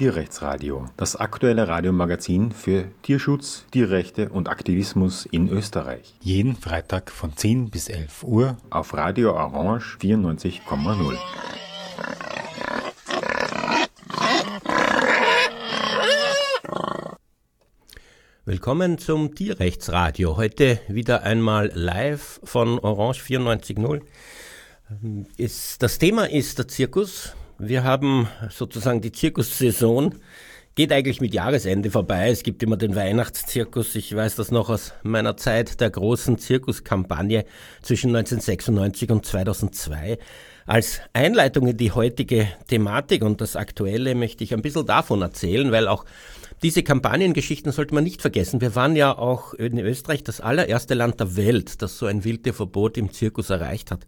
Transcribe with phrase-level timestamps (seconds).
[0.00, 6.14] Tierrechtsradio, das aktuelle Radiomagazin für Tierschutz, Tierrechte und Aktivismus in Österreich.
[6.22, 11.18] Jeden Freitag von 10 bis 11 Uhr auf Radio Orange 94,0.
[18.46, 20.38] Willkommen zum Tierrechtsradio.
[20.38, 24.00] Heute wieder einmal live von Orange 94.0.
[25.36, 27.34] Ist, das Thema ist der Zirkus.
[27.62, 30.14] Wir haben sozusagen die Zirkussaison.
[30.76, 32.30] Geht eigentlich mit Jahresende vorbei.
[32.30, 33.94] Es gibt immer den Weihnachtszirkus.
[33.96, 37.44] Ich weiß das noch aus meiner Zeit der großen Zirkuskampagne
[37.82, 40.18] zwischen 1996 und 2002.
[40.64, 45.70] Als Einleitung in die heutige Thematik und das Aktuelle möchte ich ein bisschen davon erzählen,
[45.70, 46.06] weil auch
[46.62, 48.62] diese Kampagnengeschichten sollte man nicht vergessen.
[48.62, 52.96] Wir waren ja auch in Österreich das allererste Land der Welt, das so ein Wildtierverbot
[52.96, 54.06] im Zirkus erreicht hat.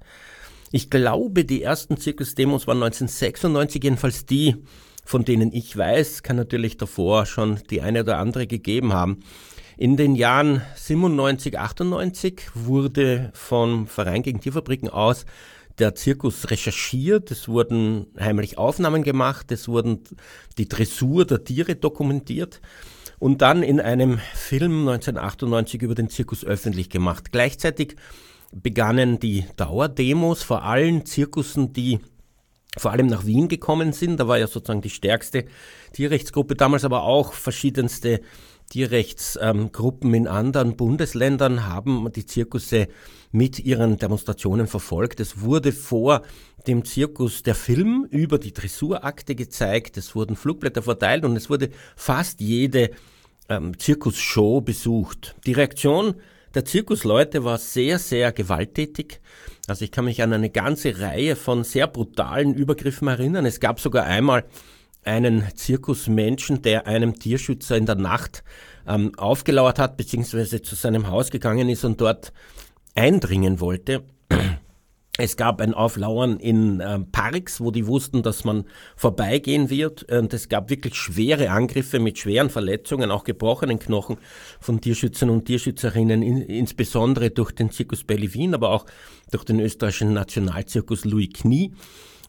[0.74, 4.56] Ich glaube, die ersten Zirkusdemos waren 1996, jedenfalls die,
[5.04, 9.20] von denen ich weiß, kann natürlich davor schon die eine oder andere gegeben haben.
[9.76, 15.26] In den Jahren 97, 98 wurde vom Verein gegen Tierfabriken aus
[15.78, 20.04] der Zirkus recherchiert, es wurden heimlich Aufnahmen gemacht, es wurden
[20.56, 22.62] die Dressur der Tiere dokumentiert
[23.18, 27.30] und dann in einem Film 1998 über den Zirkus öffentlich gemacht.
[27.30, 27.96] Gleichzeitig
[28.52, 32.00] begannen die Dauerdemos vor allen Zirkussen, die
[32.76, 34.18] vor allem nach Wien gekommen sind.
[34.18, 35.44] Da war ja sozusagen die stärkste
[35.92, 38.20] Tierrechtsgruppe damals, aber auch verschiedenste
[38.70, 42.88] Tierrechtsgruppen in anderen Bundesländern haben die Zirkusse
[43.30, 45.20] mit ihren Demonstrationen verfolgt.
[45.20, 46.22] Es wurde vor
[46.66, 51.70] dem Zirkus der Film über die Dressurakte gezeigt, es wurden Flugblätter verteilt und es wurde
[51.96, 52.90] fast jede
[53.48, 55.34] ähm, Zirkusshow besucht.
[55.44, 56.14] Die Reaktion
[56.54, 59.20] der Zirkusleute war sehr, sehr gewalttätig.
[59.66, 63.46] Also ich kann mich an eine ganze Reihe von sehr brutalen Übergriffen erinnern.
[63.46, 64.44] Es gab sogar einmal
[65.04, 68.44] einen Zirkusmenschen, der einem Tierschützer in der Nacht
[68.86, 72.32] ähm, aufgelauert hat, beziehungsweise zu seinem Haus gegangen ist und dort
[72.94, 74.04] eindringen wollte.
[75.18, 78.64] Es gab ein Auflauern in äh, Parks, wo die wussten, dass man
[78.96, 80.10] vorbeigehen wird.
[80.10, 84.16] Und es gab wirklich schwere Angriffe mit schweren Verletzungen, auch gebrochenen Knochen
[84.58, 88.86] von Tierschützern und Tierschützerinnen, in, insbesondere durch den Zirkus Belly Wien, aber auch
[89.30, 91.74] durch den österreichischen Nationalzirkus Louis Knie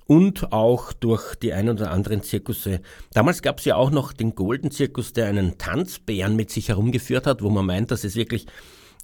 [0.06, 2.82] und auch durch die ein oder anderen Zirkusse.
[3.14, 7.28] Damals gab es ja auch noch den Golden Zirkus, der einen Tanzbären mit sich herumgeführt
[7.28, 8.46] hat, wo man meint, dass es wirklich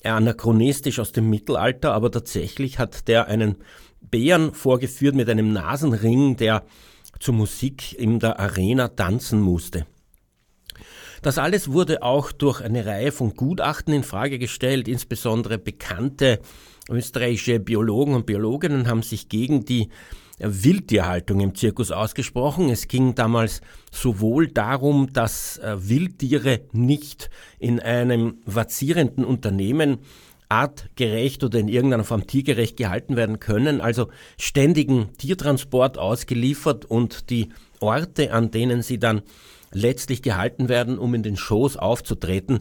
[0.04, 3.58] anachronistisch aus dem Mittelalter, aber tatsächlich hat der einen
[4.02, 6.64] Bären vorgeführt mit einem Nasenring, der
[7.20, 9.86] zur Musik in der Arena tanzen musste.
[11.22, 16.40] Das alles wurde auch durch eine Reihe von Gutachten in Frage gestellt, insbesondere bekannte
[16.90, 19.90] österreichische Biologen und Biologinnen haben sich gegen die
[20.40, 22.70] Wildtierhaltung im Zirkus ausgesprochen.
[22.70, 23.62] Es ging damals
[23.92, 27.30] sowohl darum, dass äh, Wildtiere nicht
[27.60, 30.00] in einem vazierenden Unternehmen
[30.50, 37.50] artgerecht oder in irgendeiner Form tiergerecht gehalten werden können, also ständigen Tiertransport ausgeliefert und die
[37.80, 39.22] Orte, an denen sie dann
[39.72, 42.59] letztlich gehalten werden, um in den Shows aufzutreten,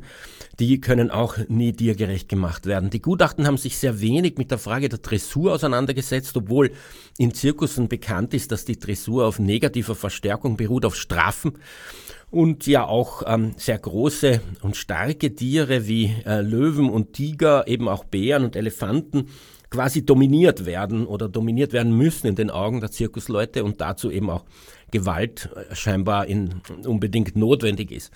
[0.59, 2.91] die können auch nie tiergerecht gemacht werden.
[2.91, 6.73] Die Gutachten haben sich sehr wenig mit der Frage der Dressur auseinandergesetzt, obwohl
[7.17, 11.53] in Zirkussen bekannt ist, dass die Dressur auf negativer Verstärkung beruht, auf Strafen
[12.31, 17.89] und ja auch ähm, sehr große und starke Tiere wie äh, Löwen und Tiger, eben
[17.89, 19.29] auch Bären und Elefanten
[19.71, 24.31] quasi dominiert werden oder dominiert werden müssen in den Augen der Zirkusleute und dazu eben
[24.31, 24.45] auch
[24.91, 28.13] Gewalt äh, scheinbar in, unbedingt notwendig ist.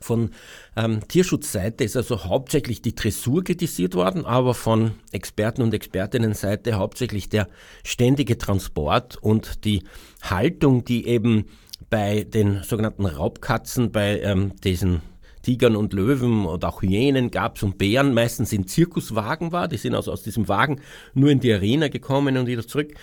[0.00, 0.30] Von
[0.76, 7.28] ähm, Tierschutzseite ist also hauptsächlich die Dressur kritisiert worden, aber von Experten und Expertinnenseite hauptsächlich
[7.28, 7.48] der
[7.84, 9.82] ständige Transport und die
[10.22, 11.46] Haltung, die eben
[11.90, 15.02] bei den sogenannten Raubkatzen, bei ähm, diesen
[15.42, 19.66] Tigern und Löwen und auch Hyänen gab es und Bären meistens in Zirkuswagen war.
[19.68, 20.80] Die sind also aus diesem Wagen
[21.14, 22.94] nur in die Arena gekommen und wieder zurück.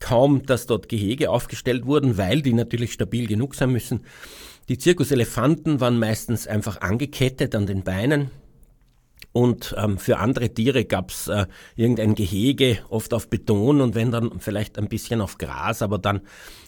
[0.00, 4.00] Kaum, dass dort Gehege aufgestellt wurden, weil die natürlich stabil genug sein müssen.
[4.68, 8.30] Die Zirkuselefanten waren meistens einfach angekettet an den Beinen.
[9.32, 14.38] Und ähm, für andere Tiere gab's äh, irgendein Gehege, oft auf Beton und wenn dann
[14.38, 16.20] vielleicht ein bisschen auf Gras, aber dann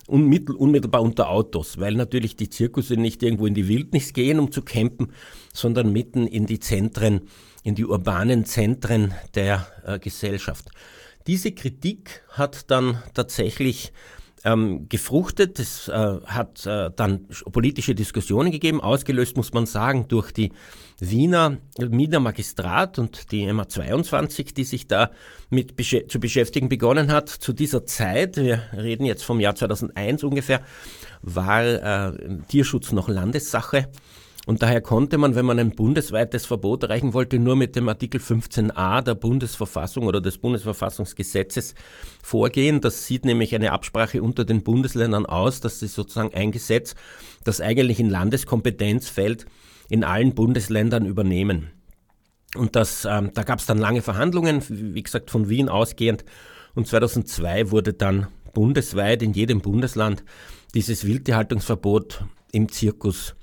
[0.08, 4.50] unmittel, unmittelbar unter Autos, weil natürlich die Zirkusse nicht irgendwo in die Wildnis gehen, um
[4.50, 5.12] zu campen,
[5.54, 7.22] sondern mitten in die Zentren,
[7.62, 10.68] in die urbanen Zentren der äh, Gesellschaft.
[11.26, 13.92] Diese Kritik hat dann tatsächlich
[14.44, 15.58] ähm, gefruchtet.
[15.58, 15.92] Es äh,
[16.24, 20.52] hat äh, dann politische Diskussionen gegeben, ausgelöst, muss man sagen, durch die
[21.00, 25.10] Wiener, Wiener Magistrat und die MA22, die sich da
[25.50, 27.28] mit besch zu beschäftigen begonnen hat.
[27.28, 30.62] Zu dieser Zeit, wir reden jetzt vom Jahr 2001 ungefähr,
[31.22, 33.88] war äh, Tierschutz noch Landessache.
[34.46, 38.20] Und daher konnte man, wenn man ein bundesweites Verbot erreichen wollte, nur mit dem Artikel
[38.20, 41.74] 15a der Bundesverfassung oder des Bundesverfassungsgesetzes
[42.22, 42.80] vorgehen.
[42.80, 46.94] Das sieht nämlich eine Absprache unter den Bundesländern aus, dass sie sozusagen ein Gesetz,
[47.42, 49.46] das eigentlich in Landeskompetenz fällt,
[49.88, 51.72] in allen Bundesländern übernehmen.
[52.54, 56.24] Und das, ähm, da gab es dann lange Verhandlungen, wie gesagt von Wien ausgehend.
[56.76, 60.22] Und 2002 wurde dann bundesweit in jedem Bundesland
[60.72, 63.34] dieses Wildtierhaltungsverbot im Zirkus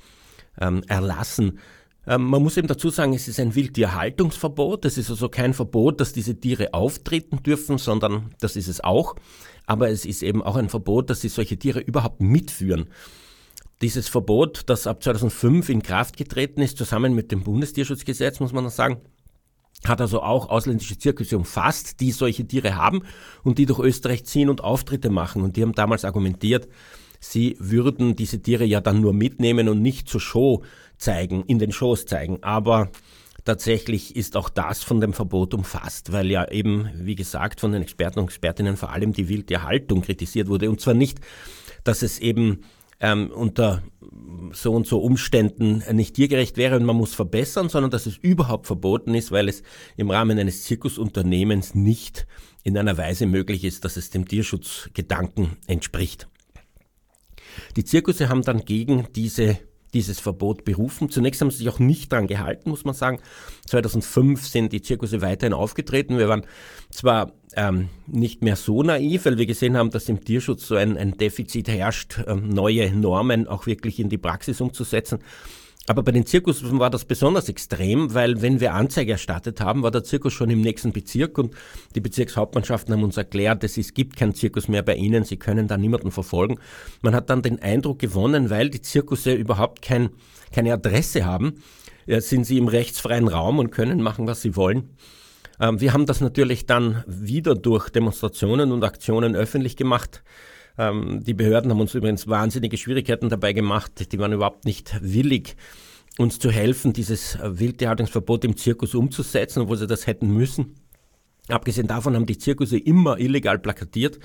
[0.59, 1.59] ähm, erlassen.
[2.05, 4.85] Ähm, man muss eben dazu sagen, es ist ein Wildtierhaltungsverbot.
[4.85, 9.15] Das ist also kein Verbot, dass diese Tiere auftreten dürfen, sondern das ist es auch.
[9.65, 12.89] Aber es ist eben auch ein Verbot, dass sie solche Tiere überhaupt mitführen.
[13.81, 18.69] Dieses Verbot, das ab 2005 in Kraft getreten ist, zusammen mit dem Bundestierschutzgesetz, muss man
[18.69, 19.01] sagen,
[19.85, 23.03] hat also auch ausländische Zirkusse umfasst, die solche Tiere haben
[23.43, 25.41] und die durch Österreich ziehen und Auftritte machen.
[25.41, 26.67] Und die haben damals argumentiert,
[27.23, 30.63] sie würden diese Tiere ja dann nur mitnehmen und nicht zur Show
[30.97, 32.43] zeigen, in den Shows zeigen.
[32.43, 32.89] Aber
[33.45, 37.81] tatsächlich ist auch das von dem Verbot umfasst, weil ja eben, wie gesagt, von den
[37.81, 40.69] Experten und Expertinnen vor allem die Wildtierhaltung kritisiert wurde.
[40.69, 41.19] Und zwar nicht,
[41.83, 42.61] dass es eben
[42.99, 43.83] ähm, unter
[44.51, 48.67] so und so Umständen nicht tiergerecht wäre und man muss verbessern, sondern dass es überhaupt
[48.67, 49.63] verboten ist, weil es
[49.97, 52.27] im Rahmen eines Zirkusunternehmens nicht
[52.63, 56.27] in einer Weise möglich ist, dass es dem Tierschutzgedanken entspricht.
[57.75, 59.57] Die Zirkusse haben dann gegen diese,
[59.93, 61.09] dieses Verbot berufen.
[61.09, 63.19] Zunächst haben sie sich auch nicht daran gehalten, muss man sagen.
[63.67, 66.17] 2005 sind die Zirkusse weiterhin aufgetreten.
[66.17, 66.45] Wir waren
[66.91, 70.97] zwar ähm, nicht mehr so naiv, weil wir gesehen haben, dass im Tierschutz so ein,
[70.97, 75.19] ein Defizit herrscht, ähm, neue Normen auch wirklich in die Praxis umzusetzen.
[75.87, 79.91] Aber bei den Zirkussen war das besonders extrem, weil wenn wir Anzeige erstattet haben, war
[79.91, 81.53] der Zirkus schon im nächsten Bezirk und
[81.95, 85.77] die Bezirkshauptmannschaften haben uns erklärt, es gibt keinen Zirkus mehr bei ihnen, sie können da
[85.77, 86.57] niemanden verfolgen.
[87.01, 90.11] Man hat dann den Eindruck gewonnen, weil die Zirkusse überhaupt kein,
[90.53, 91.61] keine Adresse haben,
[92.07, 94.89] sind sie im rechtsfreien Raum und können machen, was sie wollen.
[95.59, 100.23] Ähm, wir haben das natürlich dann wieder durch Demonstrationen und Aktionen öffentlich gemacht.
[100.77, 104.11] Ähm, die Behörden haben uns übrigens wahnsinnige Schwierigkeiten dabei gemacht.
[104.11, 105.55] Die waren überhaupt nicht willig,
[106.17, 110.75] uns zu helfen, dieses Wildtierhaltungsverbot im Zirkus umzusetzen, obwohl sie das hätten müssen.
[111.49, 114.19] Abgesehen davon haben die Zirkusse immer illegal plakatiert.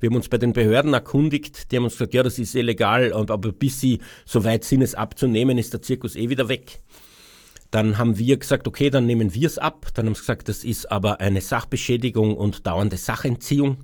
[0.00, 3.12] Wir haben uns bei den Behörden erkundigt, die haben uns gesagt, ja, das ist illegal,
[3.12, 6.80] aber bis sie so weit sind, es abzunehmen, ist der Zirkus eh wieder weg.
[7.70, 9.88] Dann haben wir gesagt, okay, dann nehmen wir es ab.
[9.94, 13.78] Dann haben sie gesagt, das ist aber eine Sachbeschädigung und dauernde Sachentziehung.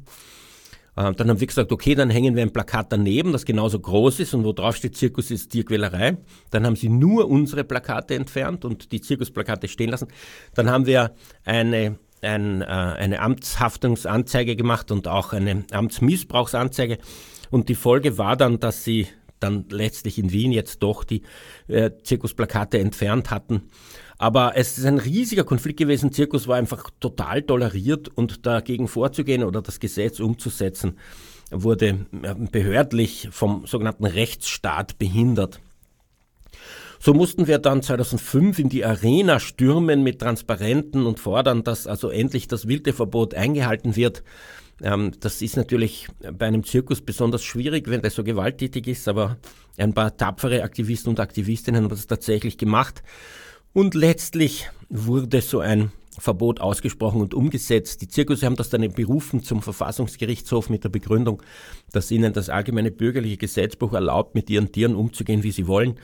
[0.97, 4.21] Äh, dann haben wir gesagt, okay, dann hängen wir ein Plakat daneben, das genauso groß
[4.21, 6.19] ist und wo drauf steht, Zirkus ist Tierquälerei.
[6.51, 10.09] Dann haben sie nur unsere Plakate entfernt und die Zirkusplakate stehen lassen.
[10.55, 11.15] Dann haben wir
[11.45, 16.99] eine, ein, äh, eine Amtshaftungsanzeige gemacht und auch eine Amtsmissbrauchsanzeige.
[17.51, 19.07] Und die Folge war dann, dass sie
[19.41, 21.23] dann letztlich in Wien jetzt doch die
[21.69, 23.69] äh, Zirkusplakate entfernt hatten.
[24.19, 26.13] Aber es ist ein riesiger Konflikt gewesen.
[26.13, 30.99] Zirkus war einfach total toleriert und dagegen vorzugehen oder das Gesetz umzusetzen,
[31.51, 32.07] wurde
[32.53, 35.61] behördlich vom sogenannten Rechtsstaat behindert.
[37.05, 42.09] So mussten wir dann 2005 in die Arena stürmen mit Transparenten und fordern, dass also
[42.09, 44.23] endlich das Wildeverbot eingehalten wird.
[44.83, 49.37] Ähm, das ist natürlich bei einem Zirkus besonders schwierig, wenn der so gewalttätig ist, aber
[49.77, 53.03] ein paar tapfere Aktivisten und Aktivistinnen haben das tatsächlich gemacht.
[53.75, 58.01] Und letztlich wurde so ein Verbot ausgesprochen und umgesetzt.
[58.03, 61.43] Die Zirkusse haben das dann berufen zum Verfassungsgerichtshof mit der Begründung,
[61.91, 65.99] dass ihnen das allgemeine bürgerliche Gesetzbuch erlaubt, mit ihren Tieren umzugehen, wie sie wollen.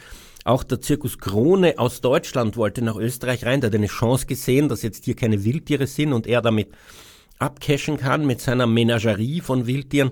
[0.45, 3.61] Auch der Zirkus Krone aus Deutschland wollte nach Österreich rein.
[3.61, 6.71] Der hat eine Chance gesehen, dass jetzt hier keine Wildtiere sind und er damit
[7.39, 10.11] abcashen kann mit seiner Menagerie von Wildtieren.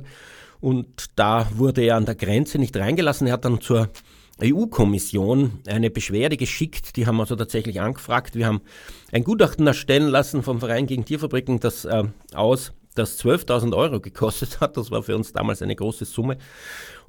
[0.60, 3.26] Und da wurde er an der Grenze nicht reingelassen.
[3.26, 3.90] Er hat dann zur
[4.42, 6.96] EU-Kommission eine Beschwerde geschickt.
[6.96, 8.34] Die haben also tatsächlich angefragt.
[8.34, 8.60] Wir haben
[9.12, 12.04] ein Gutachten erstellen lassen vom Verein gegen Tierfabriken, das äh,
[12.34, 14.76] aus das 12.000 Euro gekostet hat.
[14.76, 16.38] Das war für uns damals eine große Summe.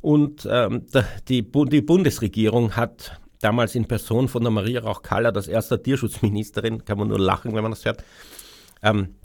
[0.01, 0.85] Und ähm,
[1.27, 6.97] die, die Bundesregierung hat damals in Person von der Maria Rauch-Kaller, das erste Tierschutzministerin, kann
[6.97, 8.03] man nur lachen, wenn man das hört,
[8.83, 9.15] ähm,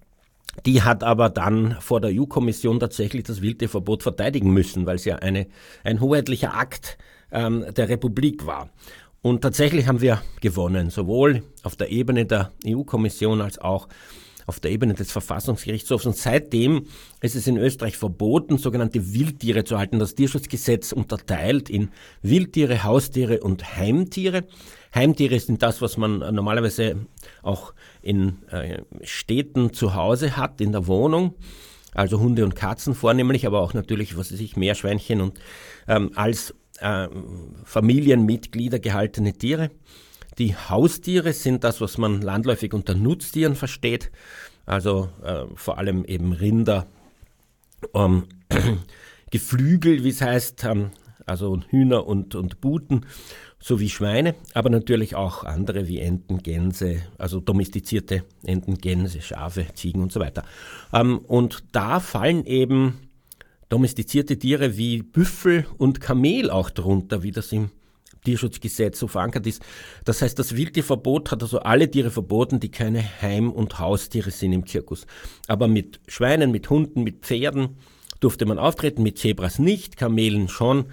[0.66, 5.16] die hat aber dann vor der EU-Kommission tatsächlich das Wildtierverbot verteidigen müssen, weil es ja
[5.16, 5.48] eine,
[5.82, 6.96] ein hoheitlicher Akt
[7.34, 8.70] ähm, der Republik war.
[9.20, 13.88] Und tatsächlich haben wir gewonnen, sowohl auf der Ebene der EU-Kommission als auch
[14.46, 16.06] auf der Ebene des Verfassungsgerichtshofs.
[16.06, 16.86] Und seitdem
[17.22, 19.98] ist es in Österreich verboten, sogenannte Wildtiere zu halten.
[19.98, 21.90] Das Tierschutzgesetz unterteilt in
[22.22, 24.44] Wildtiere, Haustiere und Heimtiere.
[24.94, 27.06] Heimtiere sind das, was man normalerweise
[27.42, 27.72] auch
[28.02, 31.34] in äh, Städten zu Hause hat, in der Wohnung.
[31.94, 35.38] Also Hunde und Katzen vornehmlich, aber auch natürlich, was weiß ich, Meerschweinchen und
[35.86, 37.08] ähm, als äh,
[37.64, 39.70] Familienmitglieder gehaltene Tiere.
[40.38, 44.10] Die Haustiere sind das, was man landläufig unter Nutztieren versteht,
[44.66, 46.86] also äh, vor allem eben Rinder,
[47.94, 48.24] ähm,
[49.30, 50.90] Geflügel, wie es heißt, ähm,
[51.26, 53.06] also Hühner und, und Buten
[53.58, 60.02] sowie Schweine, aber natürlich auch andere wie Enten, Gänse, also domestizierte Enten, Gänse, Schafe, Ziegen
[60.02, 60.44] und so weiter.
[60.92, 62.98] Ähm, und da fallen eben
[63.68, 67.70] domestizierte Tiere wie Büffel und Kamel auch drunter, wie das im
[68.24, 69.62] Tierschutzgesetz so verankert ist.
[70.04, 74.52] Das heißt, das Wildtierverbot hat also alle Tiere verboten, die keine Heim- und Haustiere sind
[74.52, 75.06] im Zirkus.
[75.46, 77.76] Aber mit Schweinen, mit Hunden, mit Pferden
[78.20, 80.86] durfte man auftreten, mit Zebras nicht, Kamelen schon.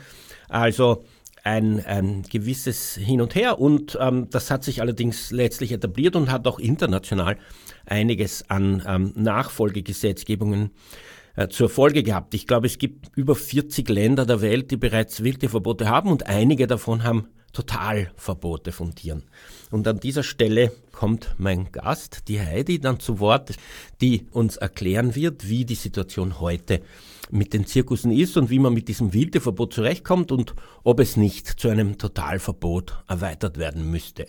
[0.50, 1.06] Also
[1.44, 6.30] ein, ein gewisses Hin und Her und ähm, das hat sich allerdings letztlich etabliert und
[6.30, 7.38] hat auch international
[7.86, 10.72] einiges an ähm, Nachfolgegesetzgebungen
[11.50, 12.34] zur Folge gehabt.
[12.34, 16.68] Ich glaube, es gibt über 40 Länder der Welt, die bereits Wildtierverbote haben und einige
[16.68, 19.24] davon haben Totalverbote von Tieren.
[19.72, 23.54] Und an dieser Stelle kommt mein Gast, die Heidi, dann zu Wort,
[24.00, 26.82] die uns erklären wird, wie die Situation heute
[27.30, 31.48] mit den Zirkussen ist und wie man mit diesem Wildtierverbot zurechtkommt und ob es nicht
[31.48, 34.28] zu einem Totalverbot erweitert werden müsste.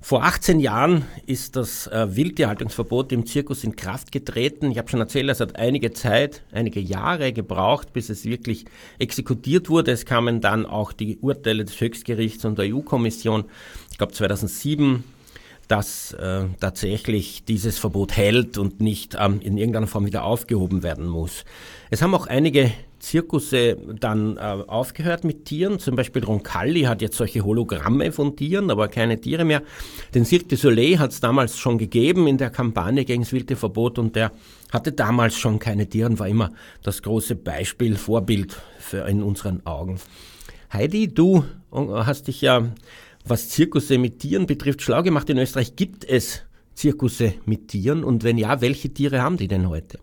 [0.00, 4.70] Vor 18 Jahren ist das äh, Wildtierhaltungsverbot im Zirkus in Kraft getreten.
[4.70, 8.64] Ich habe schon erzählt, es hat einige Zeit, einige Jahre gebraucht, bis es wirklich
[9.00, 9.90] exekutiert wurde.
[9.90, 13.46] Es kamen dann auch die Urteile des Höchstgerichts und der EU-Kommission,
[13.90, 15.02] ich glaube 2007,
[15.66, 21.08] dass äh, tatsächlich dieses Verbot hält und nicht ähm, in irgendeiner Form wieder aufgehoben werden
[21.08, 21.44] muss.
[21.90, 25.78] Es haben auch einige Zirkusse dann äh, aufgehört mit Tieren.
[25.78, 29.62] Zum Beispiel Roncalli hat jetzt solche Hologramme von Tieren, aber keine Tiere mehr.
[30.14, 33.98] Den Cirque du Soleil hat es damals schon gegeben in der Kampagne gegen das Wildtierverbot
[33.98, 34.32] und der
[34.72, 36.50] hatte damals schon keine Tiere und war immer
[36.82, 40.00] das große Beispiel, Vorbild für in unseren Augen.
[40.72, 42.68] Heidi, du äh, hast dich ja,
[43.24, 45.30] was Zirkusse mit Tieren betrifft, schlau gemacht.
[45.30, 46.42] In Österreich gibt es
[46.74, 49.98] Zirkusse mit Tieren und wenn ja, welche Tiere haben die denn heute?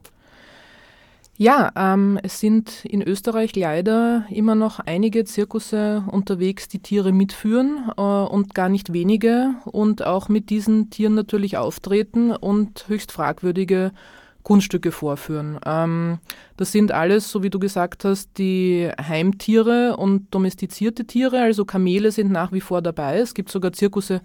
[1.37, 7.91] Ja, ähm, es sind in Österreich leider immer noch einige Zirkusse unterwegs, die Tiere mitführen
[7.97, 13.91] äh, und gar nicht wenige und auch mit diesen Tieren natürlich auftreten und höchst fragwürdige
[14.43, 15.59] Kunststücke vorführen.
[15.65, 16.19] Ähm,
[16.55, 21.41] das sind alles, so wie du gesagt hast, die Heimtiere und domestizierte Tiere.
[21.41, 23.17] Also Kamele sind nach wie vor dabei.
[23.17, 24.21] Es gibt sogar Zirkusse,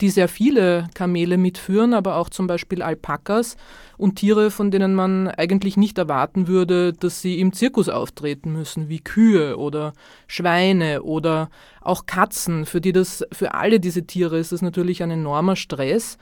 [0.00, 3.56] die sehr viele Kamele mitführen, aber auch zum Beispiel Alpakas
[3.96, 8.88] und Tiere, von denen man eigentlich nicht erwarten würde, dass sie im Zirkus auftreten müssen,
[8.88, 9.92] wie Kühe oder
[10.26, 11.50] Schweine oder
[11.82, 12.66] auch Katzen.
[12.66, 16.16] Für die das, für alle diese Tiere ist das natürlich ein enormer Stress.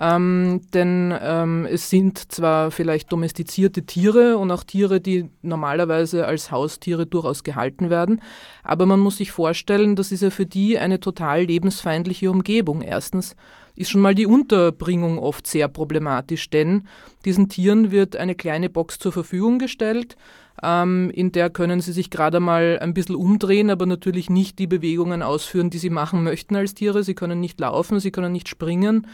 [0.00, 6.52] Ähm, denn ähm, es sind zwar vielleicht domestizierte Tiere und auch Tiere, die normalerweise als
[6.52, 8.22] Haustiere durchaus gehalten werden,
[8.62, 12.82] aber man muss sich vorstellen, das ist ja für die eine total lebensfeindliche Umgebung.
[12.82, 13.34] Erstens
[13.74, 16.84] ist schon mal die Unterbringung oft sehr problematisch, denn
[17.24, 20.16] diesen Tieren wird eine kleine Box zur Verfügung gestellt,
[20.62, 24.66] ähm, in der können sie sich gerade mal ein bisschen umdrehen, aber natürlich nicht die
[24.66, 27.04] Bewegungen ausführen, die sie machen möchten als Tiere.
[27.04, 29.06] Sie können nicht laufen, sie können nicht springen.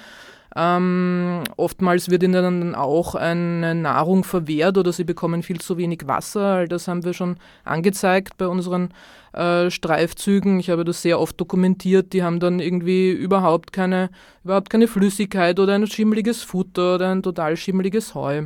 [0.56, 6.02] Ähm, oftmals wird ihnen dann auch eine Nahrung verwehrt oder sie bekommen viel zu wenig
[6.06, 6.66] Wasser.
[6.68, 8.90] Das haben wir schon angezeigt bei unseren
[9.32, 10.60] äh, Streifzügen.
[10.60, 12.12] Ich habe das sehr oft dokumentiert.
[12.12, 14.10] Die haben dann irgendwie überhaupt keine,
[14.44, 18.44] überhaupt keine Flüssigkeit oder ein schimmeliges Futter oder ein total schimmeliges Heu.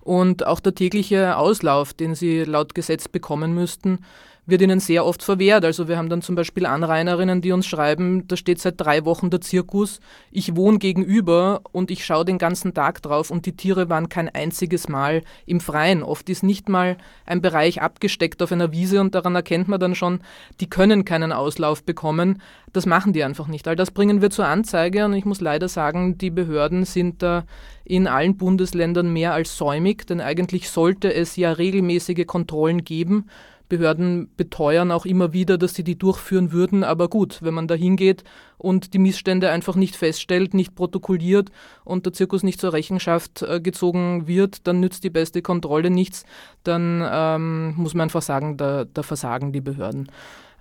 [0.00, 4.00] Und auch der tägliche Auslauf, den sie laut Gesetz bekommen müssten,
[4.46, 5.64] wird ihnen sehr oft verwehrt.
[5.64, 9.30] Also wir haben dann zum Beispiel Anrainerinnen, die uns schreiben, da steht seit drei Wochen
[9.30, 13.88] der Zirkus, ich wohne gegenüber und ich schaue den ganzen Tag drauf und die Tiere
[13.88, 16.02] waren kein einziges Mal im Freien.
[16.02, 19.94] Oft ist nicht mal ein Bereich abgesteckt auf einer Wiese und daran erkennt man dann
[19.94, 20.20] schon,
[20.60, 22.42] die können keinen Auslauf bekommen.
[22.72, 23.66] Das machen die einfach nicht.
[23.68, 27.44] All das bringen wir zur Anzeige und ich muss leider sagen, die Behörden sind da
[27.84, 33.28] in allen Bundesländern mehr als säumig, denn eigentlich sollte es ja regelmäßige Kontrollen geben.
[33.76, 36.84] Behörden beteuern auch immer wieder, dass sie die durchführen würden.
[36.84, 38.22] Aber gut, wenn man da hingeht
[38.58, 41.50] und die Missstände einfach nicht feststellt, nicht protokolliert
[41.84, 46.24] und der Zirkus nicht zur Rechenschaft äh, gezogen wird, dann nützt die beste Kontrolle nichts.
[46.62, 50.08] Dann ähm, muss man einfach sagen, da, da versagen die Behörden.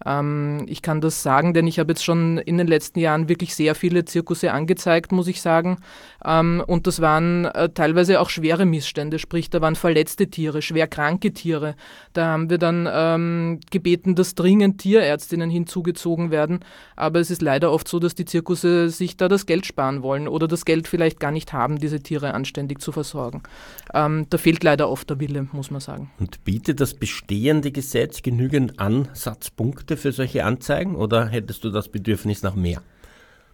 [0.05, 3.55] Ähm, ich kann das sagen, denn ich habe jetzt schon in den letzten Jahren wirklich
[3.55, 5.77] sehr viele Zirkusse angezeigt, muss ich sagen.
[6.25, 10.87] Ähm, und das waren äh, teilweise auch schwere Missstände, sprich, da waren verletzte Tiere, schwer
[10.87, 11.75] kranke Tiere.
[12.13, 16.59] Da haben wir dann ähm, gebeten, dass dringend Tierärztinnen hinzugezogen werden.
[16.95, 20.27] Aber es ist leider oft so, dass die Zirkusse sich da das Geld sparen wollen
[20.27, 23.43] oder das Geld vielleicht gar nicht haben, diese Tiere anständig zu versorgen.
[23.93, 26.11] Ähm, da fehlt leider oft der Wille, muss man sagen.
[26.19, 32.43] Und bietet das bestehende Gesetz genügend Ansatzpunkte für solche Anzeigen oder hättest du das Bedürfnis
[32.43, 32.81] nach mehr?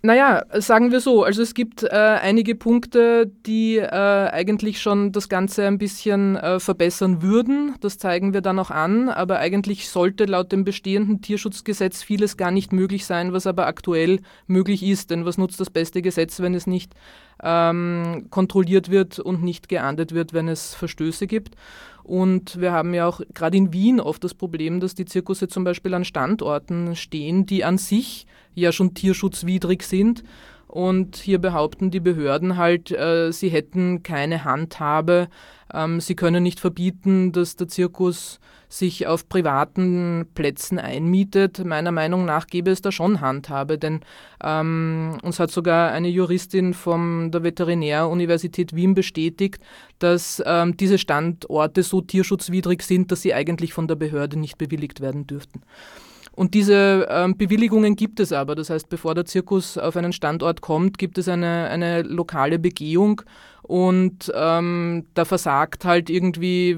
[0.01, 5.27] Naja, sagen wir so, also es gibt äh, einige Punkte, die äh, eigentlich schon das
[5.27, 7.75] Ganze ein bisschen äh, verbessern würden.
[7.81, 12.51] Das zeigen wir dann auch an, aber eigentlich sollte laut dem bestehenden Tierschutzgesetz vieles gar
[12.51, 15.09] nicht möglich sein, was aber aktuell möglich ist.
[15.09, 16.93] Denn was nutzt das beste Gesetz, wenn es nicht
[17.43, 21.55] ähm, kontrolliert wird und nicht geahndet wird, wenn es Verstöße gibt?
[22.09, 25.63] Und wir haben ja auch gerade in Wien oft das Problem, dass die Zirkusse zum
[25.63, 28.25] Beispiel an Standorten stehen, die an sich
[28.55, 30.23] ja schon tierschutzwidrig sind.
[30.69, 35.27] Und hier behaupten die Behörden halt, äh, sie hätten keine Handhabe.
[35.73, 41.65] Ähm, sie können nicht verbieten, dass der Zirkus sich auf privaten Plätzen einmietet.
[41.65, 44.01] Meiner Meinung nach gäbe es da schon Handhabe, denn
[44.43, 49.59] ähm, uns hat sogar eine Juristin von der Veterinäruniversität Wien bestätigt,
[49.97, 55.01] dass ähm, diese Standorte so tierschutzwidrig sind, dass sie eigentlich von der Behörde nicht bewilligt
[55.01, 55.63] werden dürften.
[56.39, 58.55] Und diese ähm, Bewilligungen gibt es aber.
[58.55, 63.23] Das heißt, bevor der Zirkus auf einen Standort kommt, gibt es eine, eine lokale Begehung
[63.61, 66.77] und ähm, da versagt halt irgendwie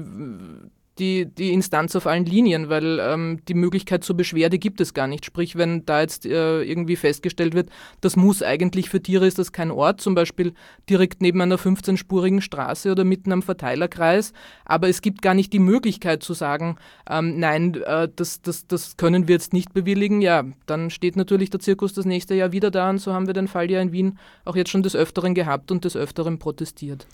[0.98, 5.06] die, die Instanz auf allen Linien, weil ähm, die Möglichkeit zur Beschwerde gibt es gar
[5.06, 5.24] nicht.
[5.24, 7.70] Sprich, wenn da jetzt äh, irgendwie festgestellt wird,
[8.02, 10.52] das muss eigentlich für Tiere, ist das kein Ort, zum Beispiel
[10.90, 14.32] direkt neben einer 15-spurigen Straße oder mitten am Verteilerkreis,
[14.66, 16.76] aber es gibt gar nicht die Möglichkeit zu sagen,
[17.08, 21.48] ähm, nein, äh, das, das, das können wir jetzt nicht bewilligen, ja, dann steht natürlich
[21.48, 23.92] der Zirkus das nächste Jahr wieder da und so haben wir den Fall ja in
[23.92, 27.06] Wien auch jetzt schon des Öfteren gehabt und des Öfteren protestiert.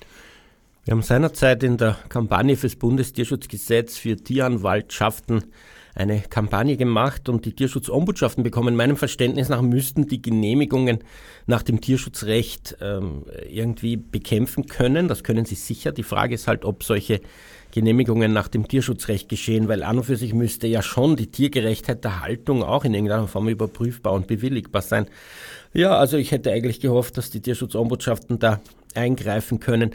[0.89, 5.45] Wir haben seinerzeit in der Kampagne fürs Bundestierschutzgesetz für Tieranwaltschaften
[5.95, 8.75] eine Kampagne gemacht und die Tierschutzombudschaftsen bekommen.
[8.75, 11.01] Meinem Verständnis nach müssten die Genehmigungen
[11.47, 15.09] nach dem Tierschutzrecht ähm, irgendwie bekämpfen können.
[15.09, 15.93] Das können sie sicher.
[15.93, 17.21] Die Frage ist halt, ob solche
[17.71, 22.03] Genehmigungen nach dem Tierschutzrecht geschehen, weil an und für sich müsste ja schon die Tiergerechtheit
[22.03, 25.05] der Haltung auch in irgendeiner Form überprüfbar und bewilligbar sein.
[25.75, 28.63] Ja, also ich hätte eigentlich gehofft, dass die Tierschutzombudschaftsen da
[28.95, 29.93] eingreifen können.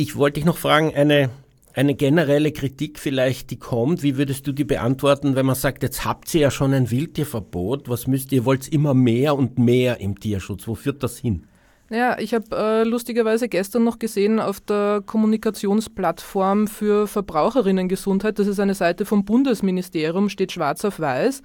[0.00, 1.28] Ich wollte dich noch fragen, eine,
[1.74, 6.06] eine generelle Kritik vielleicht, die kommt, wie würdest du die beantworten, wenn man sagt, jetzt
[6.06, 10.18] habt ihr ja schon ein Wildtierverbot, was müsst ihr, wollt immer mehr und mehr im
[10.18, 11.46] Tierschutz, wo führt das hin?
[11.90, 18.58] Ja, ich habe äh, lustigerweise gestern noch gesehen auf der Kommunikationsplattform für Verbraucherinnengesundheit, das ist
[18.58, 21.42] eine Seite vom Bundesministerium, steht schwarz auf weiß,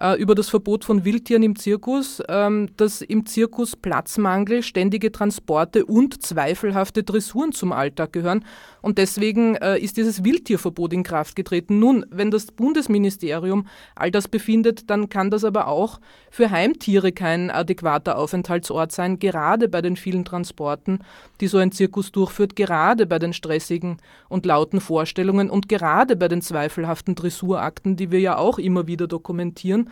[0.00, 5.84] äh, über das Verbot von Wildtieren im Zirkus, ähm, dass im Zirkus Platzmangel, ständige Transporte
[5.84, 8.44] und zweifelhafte Dressuren zum Alltag gehören.
[8.82, 11.78] Und deswegen äh, ist dieses Wildtierverbot in Kraft getreten.
[11.78, 17.50] Nun, wenn das Bundesministerium all das befindet, dann kann das aber auch für Heimtiere kein
[17.50, 20.98] adäquater Aufenthaltsort sein, gerade bei den vielen Transporten,
[21.40, 26.28] die so ein Zirkus durchführt, gerade bei den stressigen und lauten Vorstellungen und gerade bei
[26.28, 29.90] den zweifelhaften Dressurakten, die wir ja auch immer wieder dokumentieren.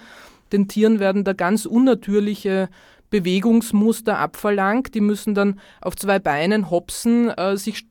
[0.53, 2.68] Den Tieren werden da ganz unnatürliche
[3.11, 4.94] Bewegungsmuster abverlangt.
[4.94, 7.87] Die müssen dann auf zwei Beinen hopsen, äh, sich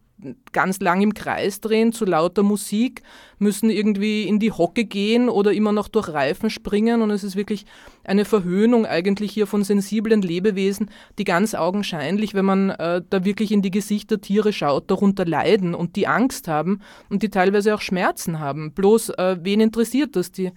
[0.52, 3.04] ganz lang im Kreis drehen zu lauter Musik,
[3.38, 7.36] müssen irgendwie in die Hocke gehen oder immer noch durch Reifen springen und es ist
[7.36, 7.66] wirklich
[8.04, 13.52] eine Verhöhnung eigentlich hier von sensiblen Lebewesen, die ganz augenscheinlich, wenn man äh, da wirklich
[13.52, 17.82] in die Gesichter Tiere schaut, darunter leiden und die Angst haben und die teilweise auch
[17.82, 18.72] Schmerzen haben.
[18.72, 20.32] Bloß äh, wen interessiert das?
[20.32, 20.52] Die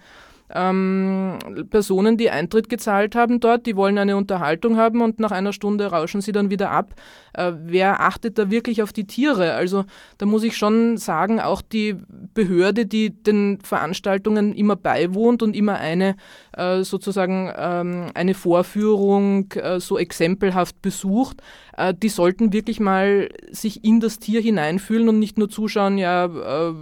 [0.54, 1.38] ähm,
[1.70, 5.86] Personen, die Eintritt gezahlt haben dort, die wollen eine Unterhaltung haben und nach einer Stunde
[5.86, 6.94] rauschen sie dann wieder ab.
[7.32, 9.54] Äh, wer achtet da wirklich auf die Tiere?
[9.54, 9.84] Also
[10.18, 11.96] da muss ich schon sagen, auch die
[12.34, 16.16] Behörde, die den Veranstaltungen immer beiwohnt und immer eine
[16.56, 21.42] äh, sozusagen ähm, eine Vorführung äh, so exempelhaft besucht,
[21.76, 26.26] äh, die sollten wirklich mal sich in das Tier hineinfühlen und nicht nur zuschauen, ja,
[26.26, 26.74] äh,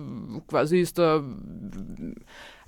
[0.48, 1.22] quasi ist da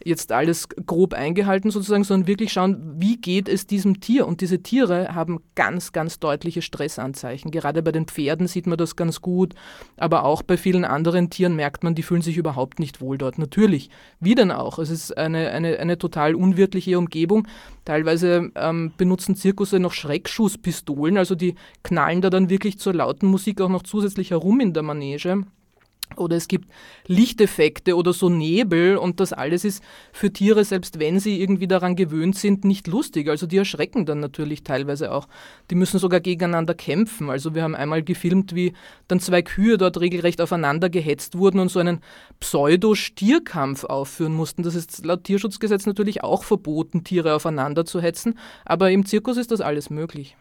[0.05, 4.27] jetzt alles grob eingehalten sozusagen, sondern wirklich schauen, wie geht es diesem Tier.
[4.27, 7.51] Und diese Tiere haben ganz, ganz deutliche Stressanzeichen.
[7.51, 9.55] Gerade bei den Pferden sieht man das ganz gut,
[9.97, 13.39] aber auch bei vielen anderen Tieren merkt man, die fühlen sich überhaupt nicht wohl dort.
[13.39, 14.79] Natürlich, wie denn auch?
[14.79, 17.47] Es ist eine, eine, eine total unwirtliche Umgebung.
[17.85, 23.61] Teilweise ähm, benutzen Zirkusse noch Schreckschusspistolen, also die knallen da dann wirklich zur lauten Musik
[23.61, 25.45] auch noch zusätzlich herum in der Manege.
[26.17, 26.71] Oder es gibt
[27.07, 31.97] Lichteffekte oder so Nebel und das alles ist für Tiere, selbst wenn sie irgendwie daran
[31.97, 33.29] gewöhnt sind, nicht lustig.
[33.29, 35.29] Also die erschrecken dann natürlich teilweise auch.
[35.71, 37.31] Die müssen sogar gegeneinander kämpfen.
[37.31, 38.73] Also wir haben einmal gefilmt, wie
[39.09, 42.01] dann zwei Kühe dort regelrecht aufeinander gehetzt wurden und so einen
[42.41, 44.63] Pseudo-Stierkampf aufführen mussten.
[44.63, 49.51] Das ist laut Tierschutzgesetz natürlich auch verboten, Tiere aufeinander zu hetzen, aber im Zirkus ist
[49.51, 50.37] das alles möglich.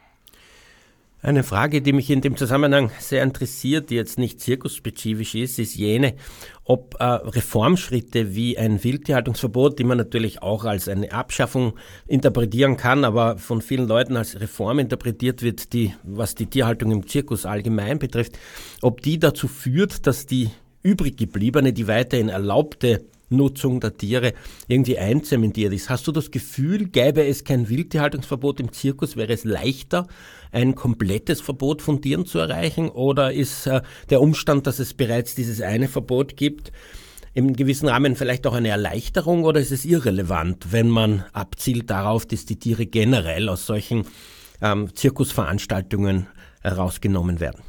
[1.24, 5.76] Eine Frage, die mich in dem Zusammenhang sehr interessiert, die jetzt nicht zirkusspezifisch ist, ist
[5.76, 6.16] jene,
[6.64, 11.74] ob äh, Reformschritte wie ein Wildtierhaltungsverbot, die man natürlich auch als eine Abschaffung
[12.08, 17.06] interpretieren kann, aber von vielen Leuten als Reform interpretiert wird, die, was die Tierhaltung im
[17.06, 18.40] Zirkus allgemein betrifft,
[18.82, 20.50] ob die dazu führt, dass die
[20.82, 24.34] übrig gebliebene, die weiterhin erlaubte Nutzung der Tiere
[24.68, 25.90] irgendwie einzementiert ist.
[25.90, 30.08] Hast du das Gefühl, gäbe es kein Wildtierhaltungsverbot im Zirkus, wäre es leichter,
[30.52, 32.90] ein komplettes Verbot von Tieren zu erreichen?
[32.90, 36.72] Oder ist äh, der Umstand, dass es bereits dieses eine Verbot gibt,
[37.34, 42.26] im gewissen Rahmen vielleicht auch eine Erleichterung oder ist es irrelevant, wenn man abzielt darauf,
[42.26, 44.06] dass die Tiere generell aus solchen
[44.62, 46.28] ähm, Zirkusveranstaltungen
[46.62, 47.62] herausgenommen werden?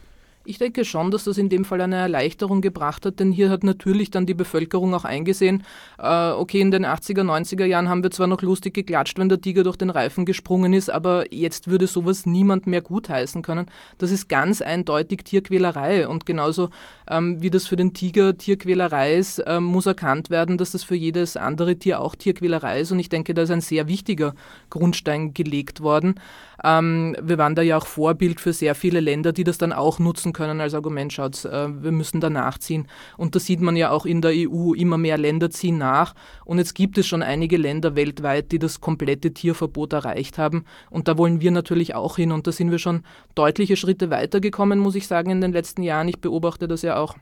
[0.45, 3.63] Ich denke schon, dass das in dem Fall eine Erleichterung gebracht hat, denn hier hat
[3.63, 5.63] natürlich dann die Bevölkerung auch eingesehen,
[5.99, 9.41] äh, okay, in den 80er, 90er Jahren haben wir zwar noch lustig geklatscht, wenn der
[9.41, 13.67] Tiger durch den Reifen gesprungen ist, aber jetzt würde sowas niemand mehr gutheißen können.
[13.99, 16.71] Das ist ganz eindeutig Tierquälerei und genauso
[17.09, 20.97] ähm, wie das für den Tiger Tierquälerei ist, äh, muss erkannt werden, dass das für
[20.97, 24.35] jedes andere Tier auch Tierquälerei ist und ich denke, da ist ein sehr wichtiger
[24.71, 26.17] Grundstein gelegt worden.
[26.65, 29.99] Ähm, wir waren da ja auch Vorbild für sehr viele Länder, die das dann auch
[29.99, 31.13] nutzen können als Argument.
[31.13, 32.89] Schaut, äh, wir müssen da nachziehen.
[33.17, 34.75] Und das sieht man ja auch in der EU.
[34.75, 36.15] Immer mehr Länder ziehen nach.
[36.45, 40.65] Und jetzt gibt es schon einige Länder weltweit, die das komplette Tierverbot erreicht haben.
[40.91, 42.33] Und da wollen wir natürlich auch hin.
[42.33, 46.09] Und da sind wir schon deutliche Schritte weitergekommen, muss ich sagen, in den letzten Jahren.
[46.09, 47.17] Ich beobachte das ja auch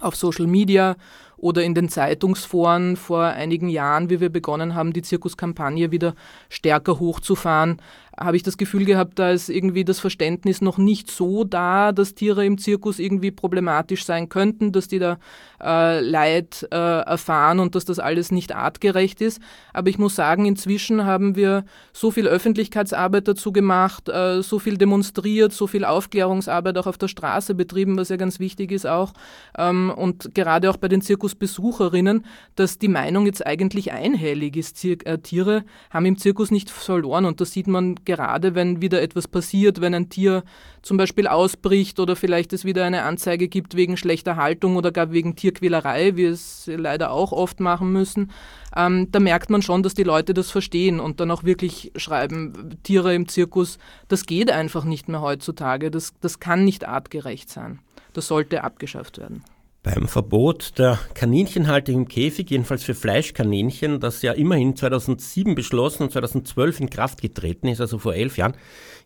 [0.00, 0.96] auf Social Media
[1.36, 6.14] oder in den Zeitungsforen vor einigen Jahren, wie wir begonnen haben, die Zirkuskampagne wieder
[6.48, 7.80] stärker hochzufahren,
[8.18, 12.14] habe ich das Gefühl gehabt, da ist irgendwie das Verständnis noch nicht so da, dass
[12.14, 15.18] Tiere im Zirkus irgendwie problematisch sein könnten, dass die da
[15.62, 19.40] äh, Leid äh, erfahren und dass das alles nicht artgerecht ist.
[19.72, 24.76] Aber ich muss sagen, inzwischen haben wir so viel Öffentlichkeitsarbeit dazu gemacht, äh, so viel
[24.76, 29.12] demonstriert, so viel Aufklärungsarbeit auch auf der Straße betrieben, was ja ganz wichtig ist auch.
[29.58, 32.24] Ähm, und gerade auch bei den Zirkusbesucherinnen,
[32.54, 34.76] dass die Meinung jetzt eigentlich einhellig ist.
[34.76, 39.02] Zir äh, Tiere haben im Zirkus nicht verloren und das sieht man gerade wenn wieder
[39.02, 40.44] etwas passiert, wenn ein Tier
[40.82, 45.12] zum Beispiel ausbricht oder vielleicht es wieder eine Anzeige gibt wegen schlechter Haltung oder gar
[45.12, 48.30] wegen Tierquälerei, wie es leider auch oft machen müssen,
[48.76, 52.76] ähm, da merkt man schon, dass die Leute das verstehen und dann auch wirklich schreiben,
[52.82, 57.80] Tiere im Zirkus, das geht einfach nicht mehr heutzutage, das, das kann nicht artgerecht sein.
[58.12, 59.42] Das sollte abgeschafft werden.
[59.84, 66.10] Beim Verbot der Kaninchenhaltung im Käfig, jedenfalls für Fleischkaninchen, das ja immerhin 2007 beschlossen und
[66.10, 68.54] 2012 in Kraft getreten ist, also vor elf Jahren,